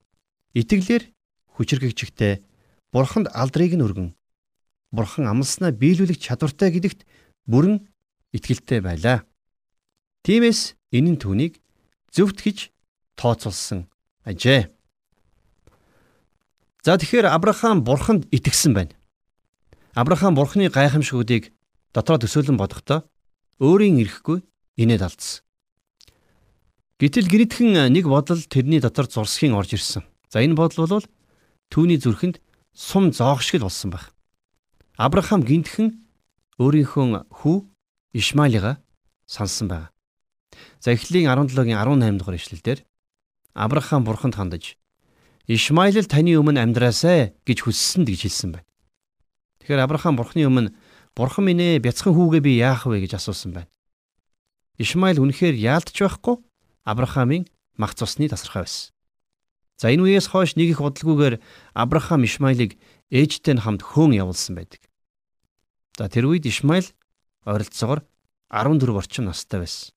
итгэлээр 0.56 1.08
хүчрхэгчтэй 1.56 2.42
Бурханд 2.92 3.32
алдрыг 3.32 3.72
нь 3.76 3.84
өргөн 3.84 4.08
Бурхан 4.92 5.24
амласнаа 5.24 5.72
биелүүлэх 5.72 6.20
чадвартай 6.20 6.68
гэдэгт 6.68 7.08
бүрэн 7.48 7.88
итгэлтэй 8.36 8.84
байлаа. 8.84 9.24
Тиймээс 10.24 10.76
энэ 10.92 11.16
нь 11.16 11.20
түүнийг 11.20 11.56
зөвхт 12.12 12.44
гэж 12.44 12.68
тооцолсон 13.16 13.88
ажээ. 14.28 14.68
За 16.84 17.00
тэгэхээр 17.00 17.32
Авраам 17.32 17.80
бурханд 17.86 18.28
итгэсэн 18.28 18.76
байна. 18.76 18.92
Авраам 19.96 20.36
бурхны 20.36 20.68
гайхамшгуудыг 20.68 21.56
дотроо 21.96 22.18
төсөөлөн 22.20 22.60
бодохдоо 22.60 23.08
өөрийн 23.62 23.96
ирэхгүй 24.02 24.44
инээд 24.76 25.02
алдсан. 25.08 25.40
Гэтэл 27.02 27.26
гинэтхэн 27.26 27.90
нэг 27.90 28.06
бодол 28.06 28.38
тэрний 28.46 28.78
дотор 28.78 29.10
зурсхийн 29.10 29.58
орж 29.58 29.74
ирсэн. 29.74 30.06
За 30.30 30.38
энэ 30.38 30.54
бодол 30.54 30.86
бол 30.86 31.06
түүний 31.66 31.98
зүрхэнд 31.98 32.38
сум 32.70 33.10
зоох 33.10 33.42
шиг 33.42 33.58
л 33.58 33.66
болсон 33.66 33.90
баг. 33.90 34.14
Авраам 34.94 35.42
гинтхэн 35.42 35.98
өөрийнхөө 36.62 37.26
хүү 37.26 37.56
Ишмаилыга 38.14 38.78
сансан 39.26 39.66
байна. 39.66 39.90
За 40.78 40.94
эхлэлийн 40.94 41.26
17-гийн 41.26 41.74
18 41.74 42.22
дугаар 42.22 42.38
ишлэлдэр 42.38 42.86
Авраам 43.50 44.06
бурханд 44.06 44.38
хандаж 44.38 44.78
Ишмаил 45.50 45.98
л 45.98 46.06
таны 46.06 46.38
өмнө 46.38 46.62
амьдраасай 46.62 47.34
гэж 47.42 47.66
хүссэн 47.66 48.06
гэж 48.06 48.30
хэлсэн 48.30 48.62
байна. 48.62 48.68
Тэгэхээр 49.58 49.90
Авраам 49.90 50.14
бурхны 50.14 50.46
өмнө 50.46 50.70
бурхан 51.18 51.50
минь 51.50 51.66
ээ 51.66 51.82
бяцхан 51.82 52.14
хүүгээ 52.14 52.46
би 52.46 52.62
яах 52.62 52.86
вэ 52.86 53.02
гэж 53.02 53.18
асуусан 53.18 53.58
байна. 53.58 53.70
Ишмаил 54.78 55.18
үнэхээр 55.18 55.58
яалтч 55.58 55.98
байхгүй 55.98 56.38
Авраамийн 56.84 57.46
мах 57.76 57.94
цусны 57.94 58.28
тасархай 58.28 58.66
байсан. 58.66 58.92
За 59.78 59.90
энэ 59.90 60.02
үеэс 60.06 60.30
хойш 60.30 60.54
нэг 60.54 60.74
их 60.76 60.80
удалгүйгээр 60.80 61.42
Авраам 61.74 62.22
Ишмаилыг 62.22 62.78
ээжтэй 63.10 63.58
нь 63.58 63.62
хамт 63.62 63.82
хөөн 63.82 64.14
явуулсан 64.14 64.54
байдаг. 64.54 64.86
За 65.98 66.06
тэр 66.06 66.30
үед 66.30 66.46
Ишмаил 66.46 66.86
ойролцоогоор 67.42 68.06
14 68.50 68.94
орчим 68.94 69.26
настай 69.26 69.60
байсан. 69.60 69.90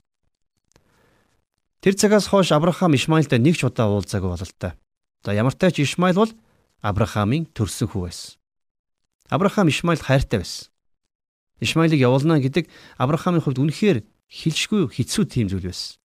Тэр 1.86 1.94
цагаас 1.94 2.28
хойш 2.34 2.50
Авраам 2.50 2.98
Ишмаилтай 2.98 3.38
нэг 3.38 3.62
ч 3.62 3.70
удаа 3.70 3.94
уулзаагүй 3.94 4.34
бололтой. 4.34 4.74
За 5.22 5.34
ямар 5.34 5.54
ч 5.54 5.62
тач 5.62 5.78
Ишмаил 5.78 6.18
бол 6.18 6.34
Авраамийн 6.82 7.46
төрсөн 7.54 7.90
хүү 7.90 8.10
байсан. 8.10 8.42
Авраам 9.30 9.70
Ишмаил 9.70 10.02
хайртай 10.02 10.42
байсан. 10.42 10.74
Ишмаилыг 11.62 12.00
явуулна 12.02 12.42
гэдэг 12.42 12.70
Авраамийн 12.98 13.44
хувьд 13.46 13.62
үнэхээр 13.62 14.02
хилшгүй 14.30 14.90
хэцүү 14.90 15.24
тийм 15.30 15.48
зүйл 15.50 15.70
байсан. 15.70 16.02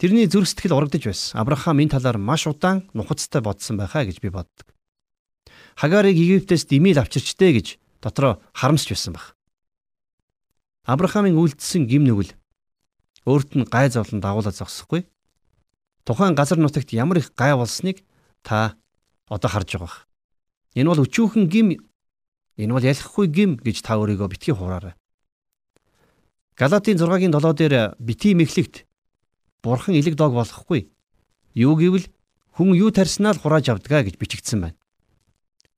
Тэрний 0.00 0.24
зүрх 0.24 0.48
сэтгэл 0.48 0.80
урагдж 0.80 1.12
байсан. 1.12 1.44
Авраам 1.44 1.76
энэ 1.76 1.92
талаар 1.92 2.16
маш 2.16 2.48
удаан 2.48 2.88
нухацтай 2.96 3.44
бодсон 3.44 3.76
байхаа 3.76 4.08
гэж 4.08 4.24
би 4.24 4.32
боддог. 4.32 4.64
Хагарыг 5.76 6.16
Египтээс 6.16 6.64
димил 6.64 6.96
авчирчтэй 6.96 7.52
гэж 7.52 7.76
дотроо 8.00 8.40
харамсч 8.56 8.96
байсан 8.96 9.12
баг. 9.12 9.36
Авраамийн 10.88 11.36
үлдсэн 11.36 11.84
гим 11.84 12.08
нүгэл 12.08 12.32
өөрт 13.28 13.60
нь 13.60 13.68
гай 13.68 13.92
зовлон 13.92 14.24
дагуулж 14.24 14.56
зогсохгүй. 14.56 15.04
Тухайн 16.08 16.32
газар 16.32 16.56
нутагт 16.56 16.96
ямар 16.96 17.20
их 17.20 17.36
гай 17.36 17.52
болсныг 17.52 18.00
та 18.40 18.80
одоо 19.28 19.52
харж 19.52 19.76
байгаа. 19.76 20.08
Энэ 20.80 20.88
бол 20.96 21.04
өчүүхэн 21.04 21.44
гим 21.44 21.76
энэ 22.56 22.72
бол 22.72 22.88
ялахгүй 22.88 23.28
гим 23.28 23.60
гэж 23.60 23.84
та 23.84 24.00
өөрийгөө 24.00 24.32
битгий 24.32 24.56
хураарай. 24.56 24.96
Галатийн 26.56 26.96
6-гийн 26.96 27.36
7 27.36 27.52
дээр 27.52 28.00
бити 28.00 28.32
мэхлэгт 28.32 28.88
бурхан 29.62 29.94
элэг 29.94 30.16
дог 30.16 30.34
болохгүй. 30.34 30.90
Юу 31.54 31.76
гэвэл 31.76 32.08
хүн 32.56 32.74
юу 32.74 32.90
тарснаа 32.90 33.34
л 33.34 33.40
хурааж 33.40 33.68
авдгаа 33.70 34.04
гэж 34.04 34.16
бичигдсэн 34.16 34.60
байна. 34.60 34.78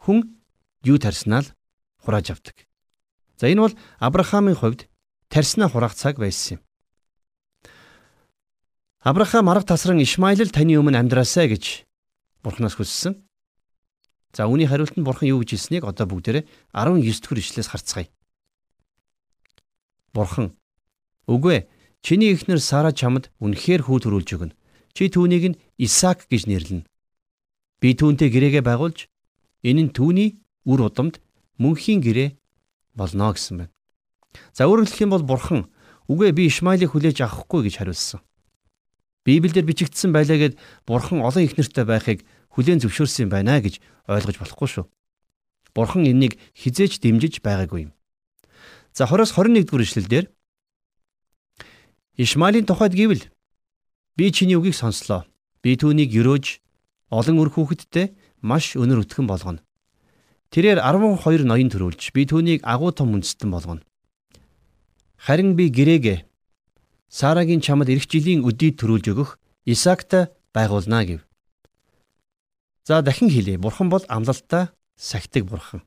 Хүн 0.02 0.38
юу 0.82 0.98
тарснаа 0.98 1.42
л 1.46 1.52
хурааж 2.02 2.34
авдаг. 2.34 2.66
За 3.36 3.50
энэ 3.50 3.60
бол 3.60 3.74
Авраамийн 3.98 4.56
хувьд 4.56 4.88
тарснаа 5.28 5.68
хураах 5.68 5.94
цаг 5.94 6.18
байсан 6.18 6.58
юм. 6.58 6.60
Авраам 9.02 9.50
арга 9.50 9.74
тасран 9.74 9.98
Ишмаил 9.98 10.42
л 10.42 10.54
таны 10.54 10.78
өмнө 10.78 10.98
амьдраасай 10.98 11.50
гэж 11.50 11.86
Бурханаас 12.42 12.78
хүссэн. 12.78 13.18
За 14.32 14.46
үүний 14.46 14.70
хариулт 14.70 14.94
нь 14.94 15.06
Бурхан 15.06 15.30
юу 15.30 15.42
гэж 15.42 15.58
хэлснийг 15.58 15.82
одоо 15.82 16.06
бүгдээрээ 16.06 16.46
19 16.74 17.02
дэх 17.34 17.42
ишлээс 17.42 17.68
харцгаая. 17.70 18.08
Бурхан 20.14 20.54
Үгүй 21.26 21.54
ээ 21.54 21.68
чиний 22.02 22.34
эхнэр 22.34 22.60
Сара 22.60 22.90
чамд 22.90 23.30
үнэхээр 23.38 23.86
хүү 23.86 23.98
төрүүлж 24.02 24.30
өгнө. 24.34 24.56
Чи 24.92 25.08
түүнийг 25.08 25.54
нь 25.54 25.58
Исаак 25.78 26.26
гэж 26.28 26.50
нэрлэнэ. 26.50 26.86
Би 27.80 27.88
түүнтэй 27.96 28.28
гэрээгээ 28.28 28.62
байгуулж 28.66 29.08
энэ 29.62 29.88
нь 29.88 29.94
түүний 29.94 30.42
үр 30.66 30.90
удамд 30.90 31.22
мөнхийн 31.56 32.02
гэрээ 32.02 32.34
болно 32.98 33.32
гэсэн 33.32 33.56
байна. 33.64 33.72
За 34.52 34.66
өөрөөр 34.66 34.86
хэлэх 34.90 35.04
юм 35.06 35.14
бол 35.14 35.24
Бурхан 35.24 35.70
үгүй 36.10 36.34
би 36.34 36.50
Ишмаилыг 36.50 36.92
хүлээж 36.92 37.22
авахгүй 37.22 37.70
гэж 37.70 37.80
хариулсан. 37.80 38.20
Библиэлд 39.24 39.66
бичигдсэн 39.66 40.10
байлаа 40.10 40.34
гэд 40.34 40.58
бурхан 40.82 41.22
олон 41.22 41.46
их 41.46 41.54
нэртэй 41.54 41.86
байхыг 41.86 42.26
хүлээн 42.58 42.82
зөвшөөрсөн 42.82 43.30
байна 43.30 43.62
гэж 43.62 43.78
ойлгож 44.10 44.36
болохгүй 44.42 44.68
шүү. 44.68 44.84
Бурхан 45.78 46.02
энэнийг 46.02 46.42
хизээч 46.58 46.98
дэмжиж 46.98 47.38
байгаагүй 47.38 47.86
юм. 47.86 47.92
За 48.90 49.06
20-с 49.06 49.30
21 49.38 49.62
дугаар 49.70 49.86
ишлэлдэр 49.86 50.24
Ишмаилийн 52.16 52.68
тухайд 52.68 52.92
гэвэл 52.92 53.24
би 54.16 54.32
чиний 54.32 54.60
үгийг 54.60 54.76
сонслоо. 54.76 55.24
Би 55.64 55.80
түүнийг 55.80 56.12
өрөөж 56.12 56.60
олон 57.08 57.40
үр 57.40 57.48
хүүхэдтэй 57.48 58.12
маш 58.44 58.76
өнөр 58.76 59.08
өтгөн 59.08 59.24
болгоно. 59.24 59.64
Тэрээр 60.52 60.84
12 60.84 61.48
ноён 61.48 61.72
төрүүлж 61.72 62.12
би 62.12 62.28
түүнийг 62.28 62.60
агуу 62.68 62.92
том 62.92 63.16
үндэстэн 63.16 63.48
болгоно. 63.48 63.80
Харин 65.16 65.56
би 65.56 65.72
гэрээгээ 65.72 66.28
Сарагийн 67.08 67.64
чамд 67.64 67.88
эх 67.88 68.04
жилийн 68.04 68.44
өдийд 68.44 68.76
төрүүлж 68.76 69.06
өгөх 69.12 69.30
Исаактай 69.64 70.28
байгуулнаа 70.52 71.04
гэв. 71.08 71.20
За 72.84 73.00
дахин 73.00 73.32
хэлье. 73.32 73.56
Бурхан 73.56 73.88
бол 73.88 74.04
амлалтаа 74.08 74.76
сахидаг 74.96 75.48
бурхан. 75.48 75.80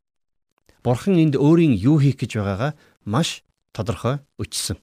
Бурхан 0.82 1.22
энд 1.22 1.36
өөрийн 1.38 1.78
юу 1.78 2.02
хийх 2.02 2.18
гэж 2.18 2.42
байгаагаа 2.42 2.74
маш 3.06 3.46
тодорхой 3.74 4.26
өчсөн. 4.42 4.82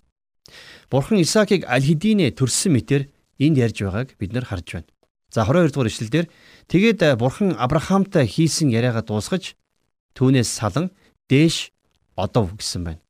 Бурхан 0.91 1.21
Исаакийг 1.23 1.65
аль 1.69 1.85
хэдийнэ 1.85 2.35
төрсөн 2.37 2.77
мэтэр 2.77 3.09
энд 3.39 3.57
ярьж 3.57 3.79
байгааг 3.83 4.19
бид 4.19 4.33
нар 4.33 4.45
харж 4.45 4.67
байна. 4.73 4.91
За 5.33 5.45
22 5.49 5.73
дугаар 5.73 5.89
ишлэлдэр 5.89 6.27
тэгээд 6.69 7.01
бурхан 7.17 7.57
Авраамтай 7.57 8.29
хийсэн 8.29 8.69
яриагаа 8.69 9.01
дуусгаж 9.01 9.57
түүнээс 10.13 10.51
салан 10.51 10.93
дээш 11.29 11.73
одов 12.17 12.53
гэсэн 12.53 12.85
байна. 12.85 13.03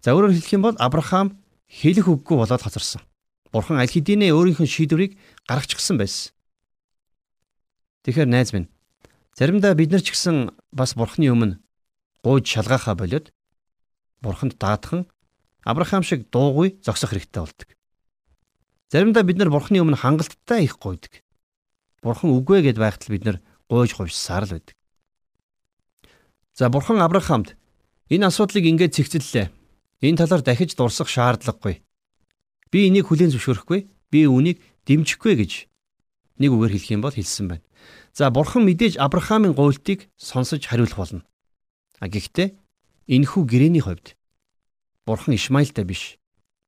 За 0.00 0.16
өөрөөр 0.16 0.32
хэлэх 0.32 0.56
юм 0.56 0.64
бол 0.64 0.76
Авраам 0.80 1.36
хэлэх 1.68 2.08
үггүй 2.08 2.36
болоод 2.40 2.62
хацарсан. 2.62 3.04
Бурхан 3.52 3.76
аль 3.76 3.92
хэдийнэ 3.92 4.32
өөрийнх 4.32 4.64
нь 4.64 4.70
шийдвэрийг 4.70 5.20
гаргачихсан 5.44 6.00
байсан. 6.00 6.32
Тэгэхээр 8.06 8.30
найз 8.30 8.54
минь 8.54 8.70
заримдаа 9.36 9.74
бид 9.74 9.92
нар 9.92 10.00
ч 10.00 10.14
гэсэн 10.14 10.54
бас 10.72 10.96
бурхны 10.96 11.28
өмнө 11.28 11.60
гуйж 12.24 12.46
шалгаахаа 12.48 12.94
болоод 12.96 13.34
бурханд 14.22 14.56
даатхан 14.56 15.10
Авраам 15.66 16.06
шиг 16.06 16.30
дуугүй 16.30 16.78
зогсох 16.78 17.10
хэрэгтэй 17.10 17.42
болдог. 17.42 17.68
Заримдаа 18.86 19.26
бид 19.26 19.42
нар 19.42 19.50
бурхны 19.50 19.82
өмнө 19.82 19.98
хангалттай 19.98 20.62
их 20.62 20.78
гуйдаг. 20.78 21.26
Бурхан 22.06 22.30
үгүй 22.30 22.62
гэд 22.62 22.78
байхад 22.78 23.10
бид 23.10 23.26
нар 23.26 23.42
гуйж 23.66 23.98
гуйсаар 23.98 24.46
л 24.46 24.54
байдаг. 24.54 24.78
За 26.54 26.70
бурхан 26.70 27.02
Авраамд 27.02 27.58
энэ 28.06 28.30
асуудлыг 28.30 28.62
ингээд 28.62 28.94
цэгцэллээ. 28.94 29.50
Энэ 30.06 30.18
талаар 30.22 30.46
дахиж 30.46 30.78
дурсах 30.78 31.10
шаардлагагүй. 31.10 31.82
Би 32.70 32.86
энийг 32.86 33.10
хүлээн 33.10 33.34
зөвшөөрөхгүй. 33.34 33.90
Би 34.14 34.24
үүнийг 34.30 34.62
дэмжихгүй 34.86 35.34
гэж 35.34 35.52
нэг 36.38 36.50
үгээр 36.54 36.72
хэлэх 36.78 36.94
юм 36.94 37.02
бол 37.02 37.12
хэлсэн 37.12 37.46
байна. 37.50 37.64
За 38.16 38.30
бурхан 38.30 38.64
мэдээж 38.64 38.96
Авраамийн 38.96 39.52
гуйлтыг 39.52 40.08
сонсож 40.16 40.64
хариулах 40.64 40.96
болно. 40.96 41.22
А 42.00 42.08
гэхдээ 42.08 42.56
энэхүү 43.12 43.42
гэрээний 43.44 43.84
хувьд 43.84 44.15
бурхан 45.06 45.34
Ишмаилтай 45.38 45.84
биш 45.86 46.18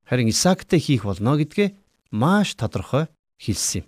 харин 0.09 0.30
Исаактай 0.33 0.80
хийх 0.80 1.04
болно 1.04 1.37
гэдгээ 1.37 1.76
маш 2.11 2.54
тодорхой 2.54 3.12
хэлсэн 3.37 3.85
юм. 3.85 3.87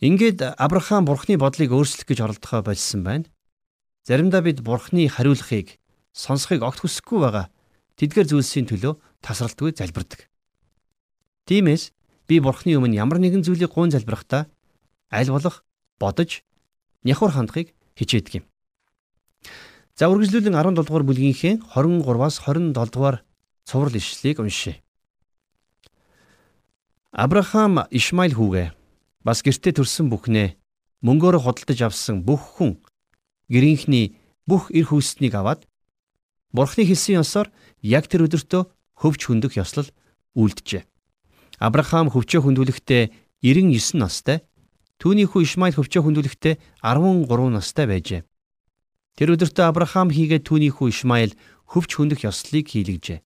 Ингээд 0.00 0.58
Авраам 0.58 1.04
бурхны 1.06 1.38
бодлыг 1.38 1.70
өөрчлөх 1.70 2.06
гэж 2.06 2.18
оролдохоо 2.22 2.62
болсон 2.62 3.02
байна. 3.02 3.26
Заримдаа 4.06 4.42
бид 4.42 4.62
бурхны 4.62 5.06
хариулахыг 5.06 5.78
сонсохыг 6.14 6.62
огт 6.62 6.82
хүсэхгүй 6.82 7.18
байгаа 7.22 7.46
тэдгэр 7.98 8.26
зүйлсийн 8.30 8.66
төлөө 8.70 8.94
тасралтгүй 9.22 9.74
залбирдаг. 9.74 10.26
Тиймээс 11.46 11.90
би 12.30 12.38
бурхны 12.38 12.78
өмнө 12.78 12.98
ямар 12.98 13.18
нэгэн 13.18 13.42
зүйлийг 13.42 13.74
гуйн 13.74 13.90
залбирахдаа 13.90 14.46
аль 15.10 15.30
болох 15.30 15.66
бодож 15.98 16.42
няхур 17.02 17.34
хандахыг 17.34 17.74
хичээдэг 17.98 18.42
юм. 18.42 18.44
За 19.98 20.06
үргэлжлүүлэн 20.06 20.54
17 20.54 20.78
дугаар 20.78 21.02
бүлгийнхээ 21.02 21.58
23-аас 21.74 22.38
27 22.46 22.70
дугаар 22.70 23.26
цуврал 23.66 23.98
ишлэлийг 23.98 24.38
уншъя. 24.38 24.78
Авраам 27.10 27.82
Ишмаил 27.90 28.38
хүүгээ 28.38 28.78
бас 29.26 29.42
гэртээ 29.42 29.74
төрсэн 29.74 30.06
бүхнээ 30.06 30.54
мөнгөөр 31.02 31.42
хөдөлж 31.42 31.82
авсан 31.82 32.22
бүх 32.22 32.62
хүн 32.62 32.78
гэрийнхний 33.50 34.14
бүх 34.46 34.70
эр 34.70 34.86
хүйснийг 34.86 35.34
аваад 35.34 35.66
Бурхны 36.54 36.86
хэлсэн 36.86 37.18
ёсоор 37.18 37.50
яг 37.82 38.06
тэр 38.06 38.30
өдөртөө 38.30 38.70
хөвч 39.02 39.20
хөндөх 39.26 39.58
ёслол 39.58 39.90
үлджээ. 40.38 40.86
Авраам 41.58 42.14
хөвчөө 42.14 42.46
хөндүүлэхдээ 42.46 43.02
99 43.42 43.98
настай 43.98 44.46
Түүний 45.02 45.26
хүү 45.26 45.42
Ишмаил 45.42 45.74
хөвчөө 45.74 46.02
хүндүүлэхдээ 46.06 46.54
13 46.86 47.50
настай 47.50 47.86
байжээ. 47.90 48.22
Тэр 49.18 49.34
өдөртөө 49.34 49.66
Авраам 49.66 50.14
хийгээд 50.14 50.46
түүний 50.46 50.70
хүү 50.70 50.94
Ишмаил 50.94 51.34
хөвч 51.66 51.90
хөндөх 51.98 52.22
ёслолыг 52.22 52.70
хийлгэжээ. 52.70 53.18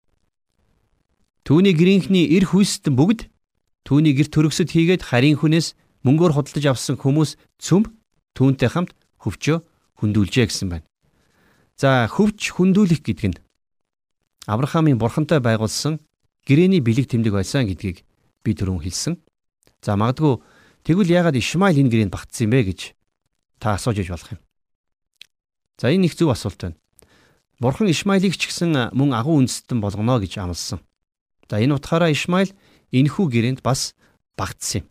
Түүний 1.45 1.77
гэрийнхний 1.77 2.33
эр 2.33 2.49
хүйст 2.49 2.89
бүгд 2.89 3.29
түүний 3.85 4.17
гэр 4.17 4.29
төрөсөд 4.33 4.73
хийгээд 4.73 5.05
харийн 5.05 5.37
хүнээс 5.37 5.77
мөнгөөр 6.01 6.33
худалдаж 6.33 6.65
авсан 6.73 6.97
хүмүүс 6.97 7.37
цөм 7.61 7.93
түүнтэй 8.33 8.73
хамт 8.73 8.97
хөвчөө 9.21 9.59
хүндүүлжээ 10.01 10.47
гэсэн 10.49 10.69
байна. 10.73 10.89
За 11.77 12.09
хөвч 12.09 12.57
хүндүүлэх 12.57 13.05
гэдэг 13.05 13.27
нь 13.37 13.41
Авраамийн 14.49 14.97
бурхантай 14.97 15.45
байгуулсан 15.45 16.01
гэрээний 16.49 16.81
бэлэг 16.81 17.07
тэмдэг 17.13 17.37
байсан 17.37 17.69
гэдгийг 17.69 18.01
би 18.43 18.51
түрүүн 18.57 18.81
хэлсэн. 18.81 19.21
За 19.85 19.95
магадгүй 20.01 20.41
Тэгвэл 20.83 21.15
яагаад 21.15 21.39
Ишмаил 21.39 21.79
энэ 21.79 21.91
гэрээнд 21.95 22.15
багтсан 22.15 22.51
юм 22.51 22.59
бэ 22.59 22.75
гэж 22.75 22.81
та 23.63 23.79
асууж 23.79 24.03
иж 24.03 24.11
болох 24.11 24.35
юм. 24.35 24.43
За 25.78 25.93
энэ 25.93 26.06
их 26.06 26.17
зөв 26.17 26.30
асуулт 26.30 26.61
байна. 26.61 26.76
Бурхан 27.61 27.89
Ишмаилыг 27.89 28.35
ч 28.35 28.50
гэсэн 28.50 28.93
мөн 28.97 29.15
агуу 29.15 29.39
үндэстэн 29.39 29.78
болгоно 29.78 30.19
гэж 30.19 30.43
амласан. 30.43 30.80
За 31.49 31.63
энэ 31.63 31.78
утгаараа 31.78 32.11
Ишмаил 32.11 32.50
энэхүү 32.91 33.26
гэрээнд 33.30 33.61
бас 33.63 33.95
багтсан 34.37 34.82
юм. 34.82 34.87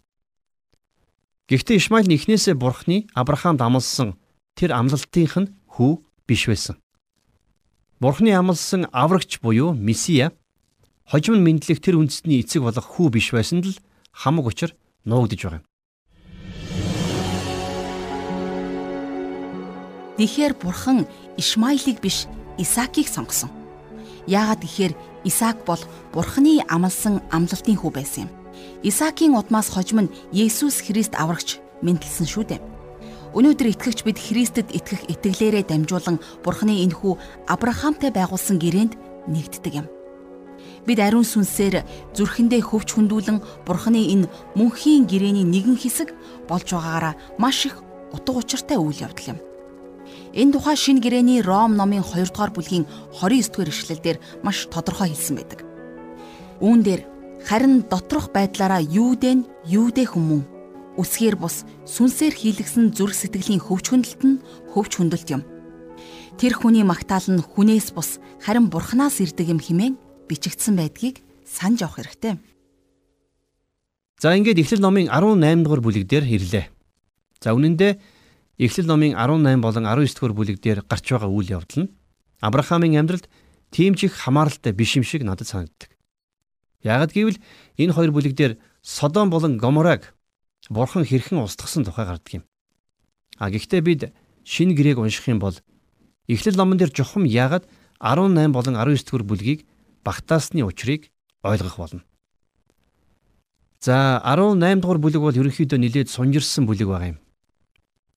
Гэхдээ 1.52 1.78
Ишмаил 1.84 2.08
нь 2.08 2.16
эхнээсээ 2.16 2.56
Бурханы 2.56 3.12
Авраамд 3.12 3.60
амласан 3.60 4.16
тэр 4.56 4.72
амлалтынх 4.72 5.36
нь 5.36 5.52
хүү 5.68 6.00
биш 6.24 6.48
байсан. 6.48 6.80
Бурханы 8.00 8.32
амласан 8.32 8.88
аврагч 8.96 9.44
буюу 9.44 9.76
Месиа 9.76 10.32
хожим 11.04 11.36
нь 11.38 11.46
мэдлэх 11.46 11.84
тэр 11.84 12.00
үндэстний 12.00 12.40
эцэг 12.40 12.64
болох 12.64 12.88
хүү 12.88 13.20
биш 13.20 13.36
байсанд 13.36 13.68
л 13.68 13.82
хамаг 14.16 14.48
учир 14.48 14.72
нуугдж 15.04 15.44
байгаа 15.44 15.60
юм. 15.60 15.66
Тэгэхээр 20.18 20.54
бурхан 20.60 21.08
Ишмаилыг 21.38 22.02
биш 22.02 22.28
Исаакийг 22.58 23.08
сонгосон. 23.08 23.50
Яагаад 24.28 24.62
гэхээр 24.62 24.94
Исаак 25.24 25.64
бол 25.66 25.80
бурханы 26.14 26.62
амласан 26.68 27.22
амлалтын 27.32 27.78
хүү 27.80 27.92
байсан 27.94 28.28
юм. 28.28 28.32
Исаакийн 28.84 29.38
удмаас 29.38 29.70
хожим 29.70 30.06
нь 30.06 30.14
Есүс 30.34 30.82
Христ 30.84 31.16
аврагч 31.16 31.62
мэндэлсэн 31.82 32.28
шүү 32.28 32.44
дээ. 32.50 32.62
Өнөөдөр 33.32 33.68
итгэгч 33.72 34.04
бид 34.04 34.20
Христэд 34.20 34.76
итгэх 34.76 35.08
итгэлээрээ 35.08 35.64
дамжуулан 35.72 36.20
бурханы 36.44 36.84
энхүү 36.84 37.48
Авраамтай 37.48 38.12
байгуулсан 38.12 38.60
гэрээнд 38.60 39.00
нэгддэг 39.32 39.74
юм. 39.80 39.88
Бид 40.84 41.00
ариун 41.00 41.24
сүнсээр 41.24 41.86
зүрхэндээ 42.18 42.62
хөвч 42.66 42.98
хүндүүлэн 42.98 43.40
бурханы 43.64 44.02
энэ 44.12 44.28
мөнхийн 44.58 45.08
гэрээний 45.08 45.48
нэгэн 45.48 45.78
хэсэг 45.80 46.12
болж 46.50 46.68
байгаагаараа 46.74 47.16
маш 47.38 47.70
их 47.70 47.80
утга 48.12 48.42
учиртай 48.42 48.76
үйл 48.76 49.00
явдал 49.00 49.38
юм. 49.38 49.40
Энэ 50.32 50.56
тухай 50.56 50.80
шинэ 50.80 51.04
гэрээний 51.04 51.44
Ром 51.44 51.76
номын 51.76 52.08
2 52.08 52.32
дугаар 52.32 52.56
бүлгийн 52.56 52.88
29 53.12 53.52
дугаар 53.52 53.68
ишлэлдэр 53.68 54.18
маш 54.48 54.64
тодорхой 54.72 55.12
хэлсэн 55.12 55.36
байдаг. 55.36 55.60
Үүн 56.64 56.80
дээр 56.88 57.02
харин 57.44 57.84
доторх 57.84 58.32
байдлаараа 58.32 58.80
юудэн 58.80 59.44
юудэ 59.68 60.08
хүмүүн 60.08 60.48
үсгээр 60.96 61.36
бус 61.36 61.68
сүнсээр 61.84 62.32
хийлгсэн 62.32 62.96
зүрх 62.96 63.12
сэтгэлийн 63.12 63.60
хөвч 63.60 63.92
хөндлөлт 63.92 64.24
нь 64.24 64.42
хөвч 64.72 64.92
хөндлөлт 65.04 65.30
юм. 65.36 65.44
Тэр 66.40 66.56
хүний 66.56 66.88
магтаал 66.88 67.28
нь 67.28 67.44
хүнээс 67.44 67.92
бус 67.92 68.24
харин 68.40 68.72
бурхнаас 68.72 69.20
ирдэг 69.20 69.52
юм 69.52 69.60
хэмээн 69.60 70.00
бичигдсэн 70.32 70.80
байдгийг 70.80 71.20
санаж 71.44 71.84
авах 71.84 72.00
хэрэгтэй. 72.00 72.40
За 74.22 74.32
ингээд 74.32 74.64
Эхлэл 74.64 74.80
номын 74.80 75.12
18 75.12 75.68
дугаар 75.68 75.82
бүлэг 75.84 76.08
дээр 76.08 76.24
ирлээ. 76.24 76.66
За 77.44 77.52
үнэн 77.52 77.76
дээр 77.76 77.96
Эхлэл 78.58 78.88
номын 78.88 79.16
18 79.16 79.62
болон 79.62 79.86
19 79.86 80.16
дугаар 80.16 80.34
бүлэг 80.34 80.58
дээр 80.60 80.82
гарч 80.88 81.06
байгаа 81.12 81.30
үйл 81.30 81.52
явдал 81.62 81.86
нь 81.86 81.94
Авраамийн 82.42 83.00
амьдралд 83.00 83.30
тийм 83.70 83.96
ч 83.96 84.10
их 84.10 84.18
хамааралтай 84.18 84.74
биш 84.74 84.98
юм 84.98 85.04
шиг 85.04 85.24
надад 85.24 85.48
санагддаг. 85.48 85.94
Яагад 86.84 87.14
гэвэл 87.14 87.40
энэ 87.78 87.94
хоёр 87.94 88.12
бүлэг 88.12 88.34
дээр 88.36 88.54
Содом 88.82 89.30
болон 89.30 89.58
Гомораг 89.58 90.18
бурхан 90.70 91.06
хэрхэн 91.06 91.40
устгасан 91.46 91.86
тухай 91.86 92.06
гардаг 92.06 92.34
юм. 92.34 92.44
А 93.38 93.50
гэхдээ 93.50 93.82
бид 93.82 94.02
шинэ 94.44 94.74
гэрээг 94.74 94.98
унших 94.98 95.28
юм 95.30 95.40
бол 95.40 95.56
Эхлэл 96.28 96.58
номон 96.58 96.78
дээр 96.78 96.92
жухам 96.94 97.24
яагад 97.26 97.70
18 98.00 98.52
болон 98.52 98.76
19 98.76 99.06
дугаар 99.06 99.24
бүлгийг 99.24 99.66
багтаасны 100.04 100.66
учрыг 100.66 101.14
ойлгох 101.44 101.78
болно. 101.78 102.02
За 103.80 104.22
18 104.26 104.82
дугаар 104.82 104.98
бүлэг 104.98 105.22
бол 105.22 105.38
ерөнхийдөө 105.38 105.78
нэлээд 105.78 106.10
сунжирсан 106.10 106.66
бүлэг 106.66 106.88
байгаа 106.90 107.10
юм. 107.14 107.20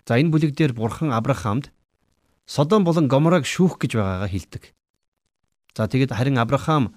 За 0.04 0.20
энэ 0.20 0.30
бүлэг 0.30 0.52
дээр 0.52 0.72
бурхан 0.76 1.12
Авраамд 1.12 1.72
Содом 2.44 2.84
болон 2.84 3.08
Гомораг 3.08 3.48
шүүх 3.48 3.80
гэж 3.80 3.96
байгаагаа 3.96 4.28
хэлдэг. 4.28 4.76
За 5.72 5.88
тэгэд 5.88 6.12
харин 6.12 6.36
Авраам 6.36 6.92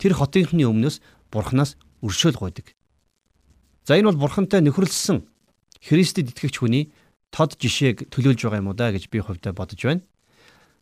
тэр 0.00 0.16
хотынхны 0.16 0.64
өмнөөс 0.64 1.04
бурханаас 1.28 1.76
өршөөл 2.00 2.40
гуйдаг. 2.40 2.72
За 3.84 4.00
энэ 4.00 4.08
бол 4.08 4.24
бурхантай 4.24 4.64
нөхөрлсөн 4.64 5.28
Христэд 5.84 6.32
итгэгч 6.32 6.64
хүний 6.64 6.96
тод 7.28 7.60
жишээг 7.60 8.08
төлөөлж 8.08 8.40
байгаа 8.48 8.60
юм 8.64 8.72
уу 8.72 8.76
да 8.76 8.88
гэж 8.88 9.12
би 9.12 9.20
хувьдаа 9.20 9.52
бодож 9.52 9.80
байна. 9.84 10.02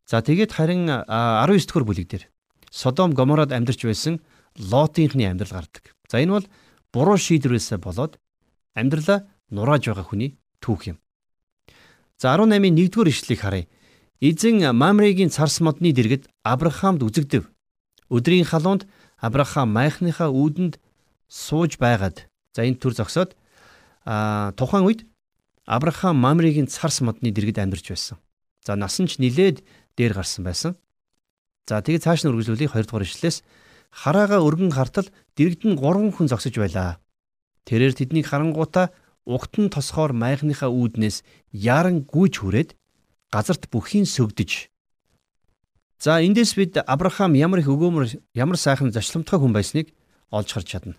За 0.07 0.23
тэгээд 0.23 0.55
харин 0.55 0.87
19 0.87 1.59
дэх 1.59 1.83
бүлэг 1.83 2.07
дээр 2.07 2.25
Содом 2.71 3.11
Гоморад 3.19 3.51
амьдарч 3.51 3.83
байсан 3.83 4.23
Лотынхны 4.55 5.27
амьдрал 5.27 5.59
гардаг. 5.59 5.91
За 6.07 6.23
энэ 6.23 6.39
бол 6.39 6.47
буруу 6.95 7.19
шийдвэрээсээ 7.19 7.83
болоод 7.83 8.23
амьдралаа 8.79 9.27
нурааж 9.51 9.91
байгаа 9.91 10.07
хүний 10.07 10.39
түүх 10.63 10.95
юм. 10.95 10.99
За 12.19 12.35
18-ийн 12.35 12.77
1-р 12.79 13.09
ишлэлийг 13.09 13.41
харъя. 13.41 13.67
Эзэн 14.21 14.63
Мамрегийн 14.77 15.31
царс 15.31 15.61
модны 15.61 15.93
дэргэд 15.93 16.31
Авраамд 16.45 17.03
үзэгдэв. 17.03 17.51
Өдрийн 18.09 18.47
халуунд 18.47 18.87
Авраам 19.19 19.75
майхныхаа 19.75 20.31
үүдэнд 20.31 20.79
сууж 21.29 21.77
байгаад 21.83 22.31
за 22.55 22.63
энэ 22.63 22.79
төр 22.79 22.95
зогсоод 22.95 23.35
а 24.07 24.53
тухайн 24.55 24.87
үед 24.87 25.01
Авраам 25.67 26.17
Мамрегийн 26.23 26.71
царс 26.71 27.03
модны 27.03 27.35
дэргэд 27.35 27.59
амьдарч 27.59 27.91
байсан. 27.91 28.17
За 28.63 28.77
насан 28.79 29.11
ч 29.11 29.19
нилээд 29.19 29.67
дээр 29.99 30.15
гарсан 30.15 30.45
байсан. 30.47 30.79
За 31.67 31.83
тэгээд 31.83 32.05
цааш 32.07 32.25
нь 32.25 32.31
үргэлжлүүлэх 32.31 32.77
2 32.77 32.87
дугаар 32.87 33.05
ишлээс 33.05 33.43
хараага 33.91 34.39
өргөн 34.41 34.73
хартал 34.73 35.09
дэрэгд 35.35 35.67
нь 35.67 35.77
3 35.77 36.15
хүн 36.15 36.29
зогсож 36.31 36.55
байлаа. 36.57 37.01
Тэрээр 37.65 37.97
тэднийг 37.97 38.29
харангуутаа 39.27 39.35
угтан 39.35 39.71
тосгоор 39.71 40.13
майхныхаа 40.13 40.69
үүднээс 40.69 41.25
яран 41.53 42.05
гүйж 42.05 42.45
хүрээд 42.45 42.71
газарт 43.33 43.69
бүхийн 43.73 44.05
сөгдөж 44.05 44.69
За 46.05 46.21
эндээс 46.21 46.53
бид 46.61 46.77
Авраам 46.85 47.33
ямар 47.33 47.65
их 47.65 47.69
өгөөмөр 47.73 48.37
ямар 48.37 48.61
сайхан 48.61 48.93
зочломтгой 48.93 49.41
хүн 49.41 49.57
байсныг 49.57 49.89
олж 50.29 50.53
харж 50.53 50.69
чадна. 50.69 50.95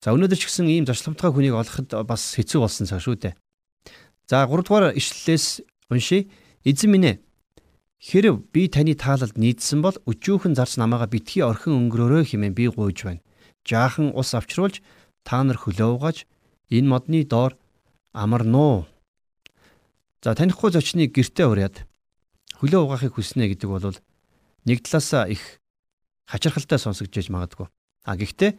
За 0.00 0.16
өнөөдөр 0.16 0.38
ч 0.40 0.48
гэсэн 0.48 0.64
ийм 0.72 0.88
зочломтгой 0.88 1.28
хүнийг 1.28 1.52
олоход 1.52 1.92
бас 2.08 2.32
хэцүү 2.32 2.64
болсон 2.64 2.88
цаа 2.88 2.96
шүү 2.96 3.20
дээ. 3.20 3.36
За 4.32 4.48
3 4.48 4.64
дугаар 4.64 4.96
ишлэлээс 4.96 5.60
уншия. 5.92 6.24
Эзэн 6.64 6.88
минь 6.88 7.04
ээ 7.04 7.16
Хэрв 8.00 8.48
би 8.48 8.66
таны 8.72 8.96
таалалд 8.96 9.36
нийцсэн 9.36 9.84
бол 9.84 9.94
өчүүхэн 10.08 10.56
зарц 10.56 10.80
намаага 10.80 11.12
битгий 11.12 11.44
орхин 11.44 11.76
өнгөрөөрөө 11.76 12.32
хэмээн 12.32 12.56
би 12.56 12.72
гуйж 12.72 13.04
байна. 13.04 13.20
Жаахан 13.62 14.16
ус 14.16 14.32
авчруулж 14.32 14.80
та 15.22 15.44
нар 15.44 15.60
хөлөө 15.60 16.00
угааж 16.00 16.24
энэ 16.72 16.88
модны 16.88 17.24
доор 17.28 17.60
амарнуу. 18.16 18.88
За 20.24 20.32
танихгүй 20.32 20.72
зочныг 20.72 21.12
гертэ 21.12 21.44
уряад 21.44 21.84
хөлөө 22.56 22.80
угаахыг 22.88 23.20
хүснэ 23.20 23.52
гэдэг 23.52 23.68
бол 23.68 23.92
нэг 24.64 24.78
талаасаа 24.80 25.28
их 25.28 25.60
хачирхалтай 26.24 26.78
сонсогдож 26.80 27.28
магадгүй. 27.28 27.68
А 28.08 28.16
гэхдээ 28.16 28.56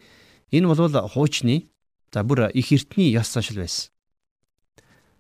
энэ 0.54 0.68
бол 0.70 1.10
хуучны 1.10 1.74
за 2.14 2.22
бүр 2.22 2.54
их 2.54 2.70
эртний 2.70 3.10
ёс 3.18 3.34
заншил 3.34 3.58
байсан. 3.58 3.90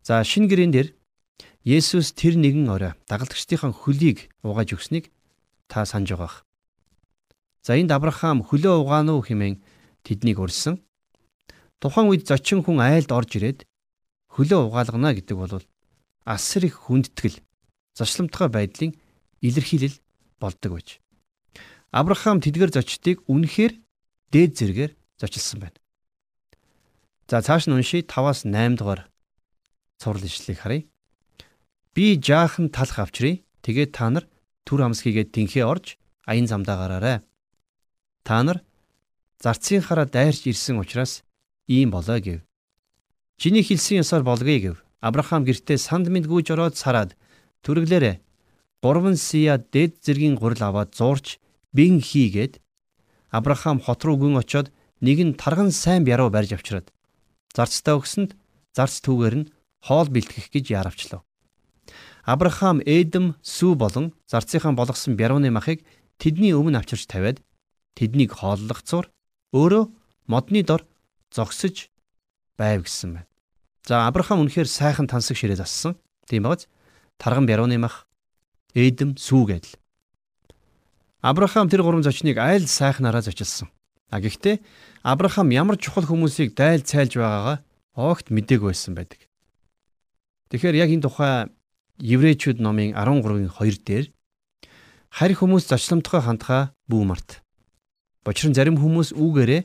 За 0.03 0.21
шинэ 0.23 0.47
гэрэн 0.51 0.71
дээр 0.71 0.89
Есүс 1.63 2.11
тэр 2.11 2.35
нэгэн 2.35 2.67
орой 2.67 2.91
дагалдагчдын 3.07 3.71
хөлийг 3.71 4.27
угааж 4.43 4.75
өгснийг 4.75 5.15
та 5.71 5.87
санаж 5.87 6.11
байгаах. 6.11 6.43
За 7.63 7.79
энд 7.79 7.95
Авраам 7.95 8.43
хөлөө 8.43 8.83
угаана 8.83 9.15
уу 9.15 9.23
хэмээн 9.23 9.63
тэднийг 10.03 10.43
урьсан. 10.43 10.83
Тухайн 11.81 12.09
үед 12.11 12.27
зочин 12.27 12.61
хүн 12.61 12.81
айлд 12.83 13.09
орж 13.09 13.37
ирээд 13.37 13.59
хөлөө 14.33 14.69
угаалгана 14.69 15.13
гэдэг 15.13 15.37
бол 15.37 15.61
асар 16.25 16.63
их 16.65 16.89
хүндэтгэл 16.89 17.41
зочломтгой 17.97 18.49
байдлын 18.49 18.91
илэрхийлэл 19.41 19.97
болдог 20.39 20.71
байж. 20.73 20.89
Авраам 21.93 22.41
тэдгэр 22.41 22.73
зочдыг 22.73 23.21
үнэхээр 23.29 23.73
дээд 24.33 24.51
зэргээр 24.57 24.91
зочилсан 25.21 25.59
байна. 25.61 25.77
За 27.29 27.41
цааш 27.45 27.69
нь 27.69 27.75
уншия 27.77 28.01
5-аас 28.01 28.43
8 28.49 28.77
дугаар 28.77 29.05
цуврал 30.01 30.25
ишлэлийг 30.25 30.59
харъя. 30.59 30.83
Би 31.93 32.17
жаахан 32.17 32.73
талх 32.73 32.97
авчрий. 32.99 33.45
Тэгээд 33.63 33.95
та 33.95 34.09
нар 34.09 34.25
түр 34.67 34.83
амс 34.83 35.05
хийгээд 35.05 35.31
тэнхээ 35.31 35.63
орж 35.63 35.95
аян 36.27 36.47
замдаа 36.49 36.75
гараарай. 36.81 37.17
Та 38.27 38.43
нар 38.43 38.59
зарцын 39.39 39.79
хараа 39.79 40.09
дайрч 40.09 40.49
ирсэн 40.51 40.81
учраас 40.83 41.23
ийм 41.67 41.91
болоо 41.91 42.19
гэв. 42.19 42.39
Чиний 43.37 43.63
хэлсэн 43.63 44.03
ёсоор 44.03 44.23
болгоё 44.23 44.59
гэв. 44.59 44.75
Авраам 45.01 45.43
гертээ 45.43 45.77
санд 45.77 46.07
мэд 46.07 46.27
гүйж 46.27 46.55
ороод 46.55 46.75
сараад 46.79 47.15
Түрглээрээ 47.63 48.19
3 48.83 49.15
сия 49.15 49.55
дэд 49.59 50.03
зэргийн 50.03 50.35
гурил 50.35 50.63
аваад 50.63 50.95
зуурч 50.95 51.39
бин 51.71 51.99
хийгээд 51.99 52.59
Авраам 53.31 53.79
хот 53.79 54.03
руу 54.03 54.17
гүн 54.19 54.37
очоод 54.39 54.71
нэг 55.01 55.17
нь 55.23 55.33
тарган 55.33 55.71
сайн 55.71 56.03
бяруу 56.03 56.29
барьж 56.29 56.53
авчираад 56.53 56.91
зарцтай 57.55 57.95
өгсөнд 57.95 58.35
зарц 58.75 58.99
түүгээр 59.01 59.35
нь 59.39 59.49
хоол 59.81 60.07
бэлтгэх 60.11 60.47
гэж 60.53 60.65
яаравчлаа. 60.75 61.23
Авраам 62.23 62.79
Эдэм 62.85 63.35
сүү 63.41 63.75
болон 63.75 64.13
зарцынхаа 64.31 64.71
болгосон 64.71 65.15
бярууны 65.19 65.51
махыг 65.51 65.83
тэдний 66.21 66.53
өмнө 66.55 66.79
авчирч 66.79 67.07
тавиад 67.07 67.43
тэднийг 67.97 68.31
хооллогцоор 68.39 69.11
өөрөө 69.51 69.83
модны 70.31 70.63
дор 70.63 70.87
зогсож 71.33 71.89
байв 72.57 72.85
гэсэн 72.85 73.17
байна. 73.17 73.29
За 73.83 74.07
Авраам 74.07 74.45
үнэхээр 74.45 74.69
сайхан 74.69 75.09
тансаг 75.09 75.35
ширээ 75.35 75.57
зассан. 75.59 75.97
Тийм 76.29 76.45
бааз 76.45 76.69
тарган 77.17 77.49
бярууны 77.49 77.81
мах 77.81 78.07
Эдэм 78.73 79.17
сүүгээд 79.17 79.65
л. 79.65 79.75
Авраам 81.21 81.69
тэр 81.69 81.83
гурван 81.83 82.05
зочныг 82.05 82.37
айл 82.37 82.69
сайхнараа 82.69 83.21
зочилсон. 83.21 83.69
А 84.09 84.21
гэхдээ 84.21 84.61
Авраам 85.03 85.49
ямар 85.49 85.77
чухал 85.77 86.05
хүмүүсийг 86.05 86.53
daйл 86.55 86.85
цайлж 86.85 87.17
байгаагаа 87.17 87.57
огт 87.97 88.29
мдээгүй 88.29 88.71
байсан 88.71 88.95
байдаг. 88.95 89.25
Тэгэхээр 90.53 90.79
яг 90.79 90.89
энэ 90.89 91.05
тухай 91.05 91.49
Еврейчүүд 92.01 92.61
номын 92.61 92.93
13-ын 92.97 93.49
2 93.53 93.85
дээр 93.85 94.05
харь 95.13 95.35
хүмүүс 95.37 95.69
зочломтгой 95.69 96.21
хандхаа 96.25 96.73
бүү 96.89 97.03
март. 97.05 97.45
Бочрон 98.25 98.57
зарим 98.57 98.81
хүмүүс 98.81 99.13
үүгээрээ 99.13 99.61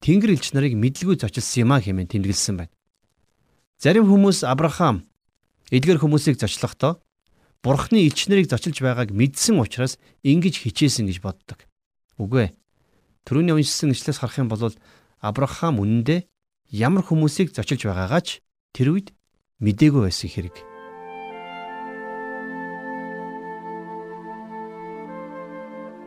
Тэнгэр 0.00 0.32
элч 0.36 0.56
нарыг 0.56 0.72
мэдлгүй 0.80 1.20
зочилсан 1.20 1.68
юм 1.68 1.70
а 1.76 1.80
хэмээн 1.80 2.08
тэмдэглэсэн 2.08 2.56
байна. 2.56 2.72
Зарим 3.76 4.08
хүмүүс 4.08 4.48
Авраам 4.48 5.04
эдгээр 5.68 6.00
хүмүүсийг 6.00 6.40
зочлохдоо 6.40 7.04
Бурхны 7.60 8.08
элч 8.08 8.24
нарыг 8.32 8.48
зочилж 8.48 8.80
байгааг 8.80 9.12
мэдсэн 9.12 9.60
учраас 9.60 10.00
ингэж 10.24 10.64
хичээсэн 10.64 11.04
гэж 11.04 11.20
боддог. 11.20 11.68
Үгүй 12.16 12.48
ээ. 12.48 12.56
Төрөний 13.28 13.52
уншсан 13.52 13.92
ишлээс 13.92 14.24
харах 14.24 14.40
юм 14.40 14.48
бол 14.48 14.72
Авраам 15.20 15.84
үнэндээ 15.84 16.24
ямар 16.72 17.04
хүмүүсийг 17.04 17.52
зочилж 17.52 17.84
байгаагаач 17.84 18.40
тэр 18.72 18.96
үед 18.96 19.12
мдээгүй 19.60 20.08
байсан 20.08 20.32
хэрэг. 20.32 20.69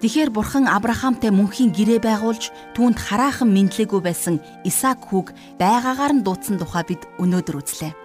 Тэгэхэр 0.04 0.36
бурхан 0.36 0.68
Авраамтай 0.68 1.32
мөнхийн 1.32 1.72
гэрээ 1.72 2.04
байгуулж 2.04 2.52
түүнд 2.76 3.00
хараахан 3.00 3.48
мэдлээгүй 3.56 4.04
байсан 4.04 4.44
Исаак 4.68 5.00
хүүг 5.08 5.32
байгаагаар 5.56 6.20
нь 6.20 6.26
дуудсан 6.28 6.60
тухай 6.60 6.84
бид 6.84 7.08
өнөөдөр 7.24 7.64
үзлээ. 7.64 7.96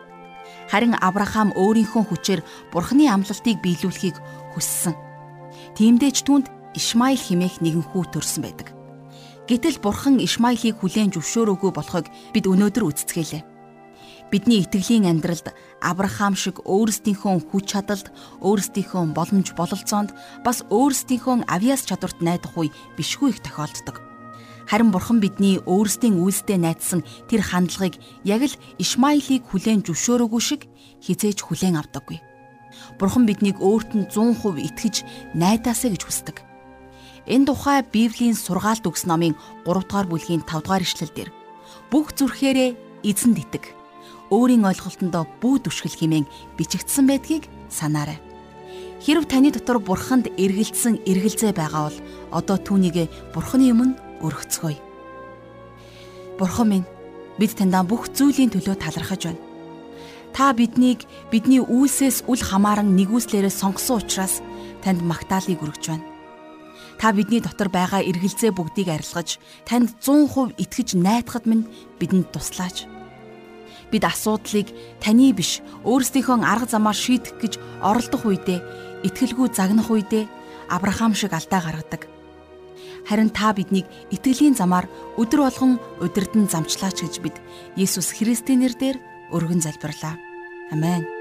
Харин 0.71 0.95
Авраам 0.95 1.51
өөрийнхөө 1.59 2.07
хүчээр 2.07 2.47
Бурхны 2.71 3.11
амлалтыг 3.11 3.59
биелүүлэхийг 3.59 4.15
хүссэн. 4.55 4.95
Тиймдээч 5.75 6.23
түүнд 6.23 6.47
Ишмаил 6.79 7.19
химээх 7.19 7.59
нэгэн 7.67 7.83
хүү 7.91 8.15
төрсэн 8.15 8.47
байдаг. 8.47 8.71
Гэтэл 9.51 9.83
Бурхан 9.83 10.23
Ишмаилыг 10.23 10.79
хүлээн 10.79 11.11
зөвшөөрөөгүй 11.19 11.75
болохыг 11.75 12.07
бид 12.31 12.47
өнөөдөр 12.47 12.95
үздцгээлээ. 12.95 13.58
Бидний 14.29 14.61
итгэлийн 14.61 15.09
амьдралд 15.09 15.57
Авраам 15.81 16.37
шиг 16.37 16.61
өөрсдийнхөө 16.69 17.49
хүч 17.49 17.65
чадалд, 17.73 18.13
өөрсдийнхөө 18.45 19.17
боломж 19.17 19.57
бололцоонд 19.57 20.13
бас 20.45 20.61
өөрсдийнхөө 20.69 21.49
авьяас 21.49 21.89
чадварт 21.89 22.21
найдах 22.21 22.53
үе 22.61 22.69
бишгүй 23.01 23.33
их 23.33 23.41
тохиолддог. 23.41 24.05
Харин 24.69 24.93
Бурхан 24.93 25.25
бидний 25.25 25.57
өөрсдийн 25.65 26.21
үйлсдээ 26.21 26.61
найдсан 26.61 27.01
тэр 27.25 27.41
хандлагыг 27.41 27.97
яг 28.29 28.53
л 28.53 28.61
Ишмаилийг 28.77 29.49
хүлээн 29.49 29.81
зөвшөөрөөгүй 29.89 30.43
шиг 30.45 30.69
хизээж 31.01 31.41
хүлээн 31.41 31.81
авдаггүй. 31.81 32.21
Бурхан 33.01 33.25
биднийг 33.25 33.65
өөрт 33.65 33.97
нь 33.97 34.05
100% 34.13 34.61
итгэж 34.61 35.09
найдаасаа 35.33 35.89
гэж 35.89 36.03
хүсдэг. 36.05 36.37
Энэ 37.25 37.49
тухай 37.49 37.81
Библийн 37.81 38.37
сургаалт 38.37 38.85
үгс 38.85 39.09
номын 39.09 39.33
3 39.65 39.89
дугаар 39.89 40.05
бүлгийн 40.05 40.45
5 40.45 40.69
дугаар 40.69 40.85
ишлэлдэр 40.85 41.33
бүх 41.89 42.13
зүрхээрээ 42.13 42.77
эзэнд 43.09 43.41
итэг. 43.41 43.78
Өөрийн 44.29 44.69
ойлголтондоо 44.69 45.25
бүү 45.41 45.65
түшгэл 45.65 45.97
хэмээн 45.97 46.27
бичигдсэн 46.61 47.09
байдгийг 47.09 47.49
санаарай. 47.73 48.21
Хэрв 49.01 49.25
таны 49.25 49.49
дотор 49.55 49.81
бурханд 49.81 50.29
эргэлцсэн 50.37 51.01
эргэлзээ 51.09 51.53
байгаа 51.57 51.89
бол 51.89 51.99
одоо 52.35 52.57
түүнийг 52.61 53.09
бурханы 53.33 53.73
өмнө 53.73 53.97
өргөцгөөе. 54.21 54.79
Бурхан 56.37 56.69
минь 56.69 56.87
бид 57.39 57.55
таньдаа 57.57 57.87
бүх 57.87 58.11
зүйлийн 58.13 58.53
төлөө 58.53 58.77
талархаж 58.77 59.31
байна. 59.31 59.43
Та 60.35 60.53
биднийг 60.53 61.07
бидний 61.31 61.63
үйлсээс 61.63 62.29
үл 62.29 62.43
хамааран 62.43 62.93
нэгүслээрээ 62.99 63.55
сонгосон 63.55 64.03
учраас 64.03 64.43
танд 64.83 65.01
магтаалыг 65.03 65.63
өргөж 65.63 65.85
байна. 65.89 66.07
Та 66.99 67.15
бидний 67.15 67.41
дотор 67.41 67.71
байгаа 67.71 68.03
эргэлзээ 68.03 68.51
бүгдийг 68.51 68.91
арилгаж, 68.91 69.39
танд 69.63 69.95
100% 70.03 70.59
итгэж 70.59 70.99
найдахад 70.99 71.47
минь 71.47 71.71
бидэнд 72.03 72.35
туслаач. 72.35 72.98
Бид 73.89 74.05
асуудлыг 74.05 74.69
таны 75.01 75.33
биш, 75.33 75.65
өөрсдийнхөө 75.85 76.45
арга 76.45 76.69
замаар 76.69 76.97
шийдэх 76.97 77.41
гэж 77.41 77.53
оролдох 77.81 78.29
үедээ, 78.29 78.61
итгэлгүй 79.09 79.49
загнах 79.55 79.89
үедээ 79.89 80.29
Авраам 80.69 81.17
шиг 81.17 81.33
алдаа 81.33 81.65
гаргадаг 81.65 82.05
Харин 83.09 83.33
та 83.33 83.57
биднийг 83.57 83.89
итгэлийн 84.13 84.53
замаар 84.53 84.85
өдөр 85.17 85.49
болгон 85.49 85.81
удирдан 85.97 86.45
замчлаач 86.45 87.01
гэж 87.01 87.15
бид 87.25 87.37
Есүс 87.73 88.13
Христийн 88.13 88.61
нэрээр 88.61 89.01
өргөн 89.33 89.65
залбирлаа. 89.65 90.21
Амен. 90.69 91.18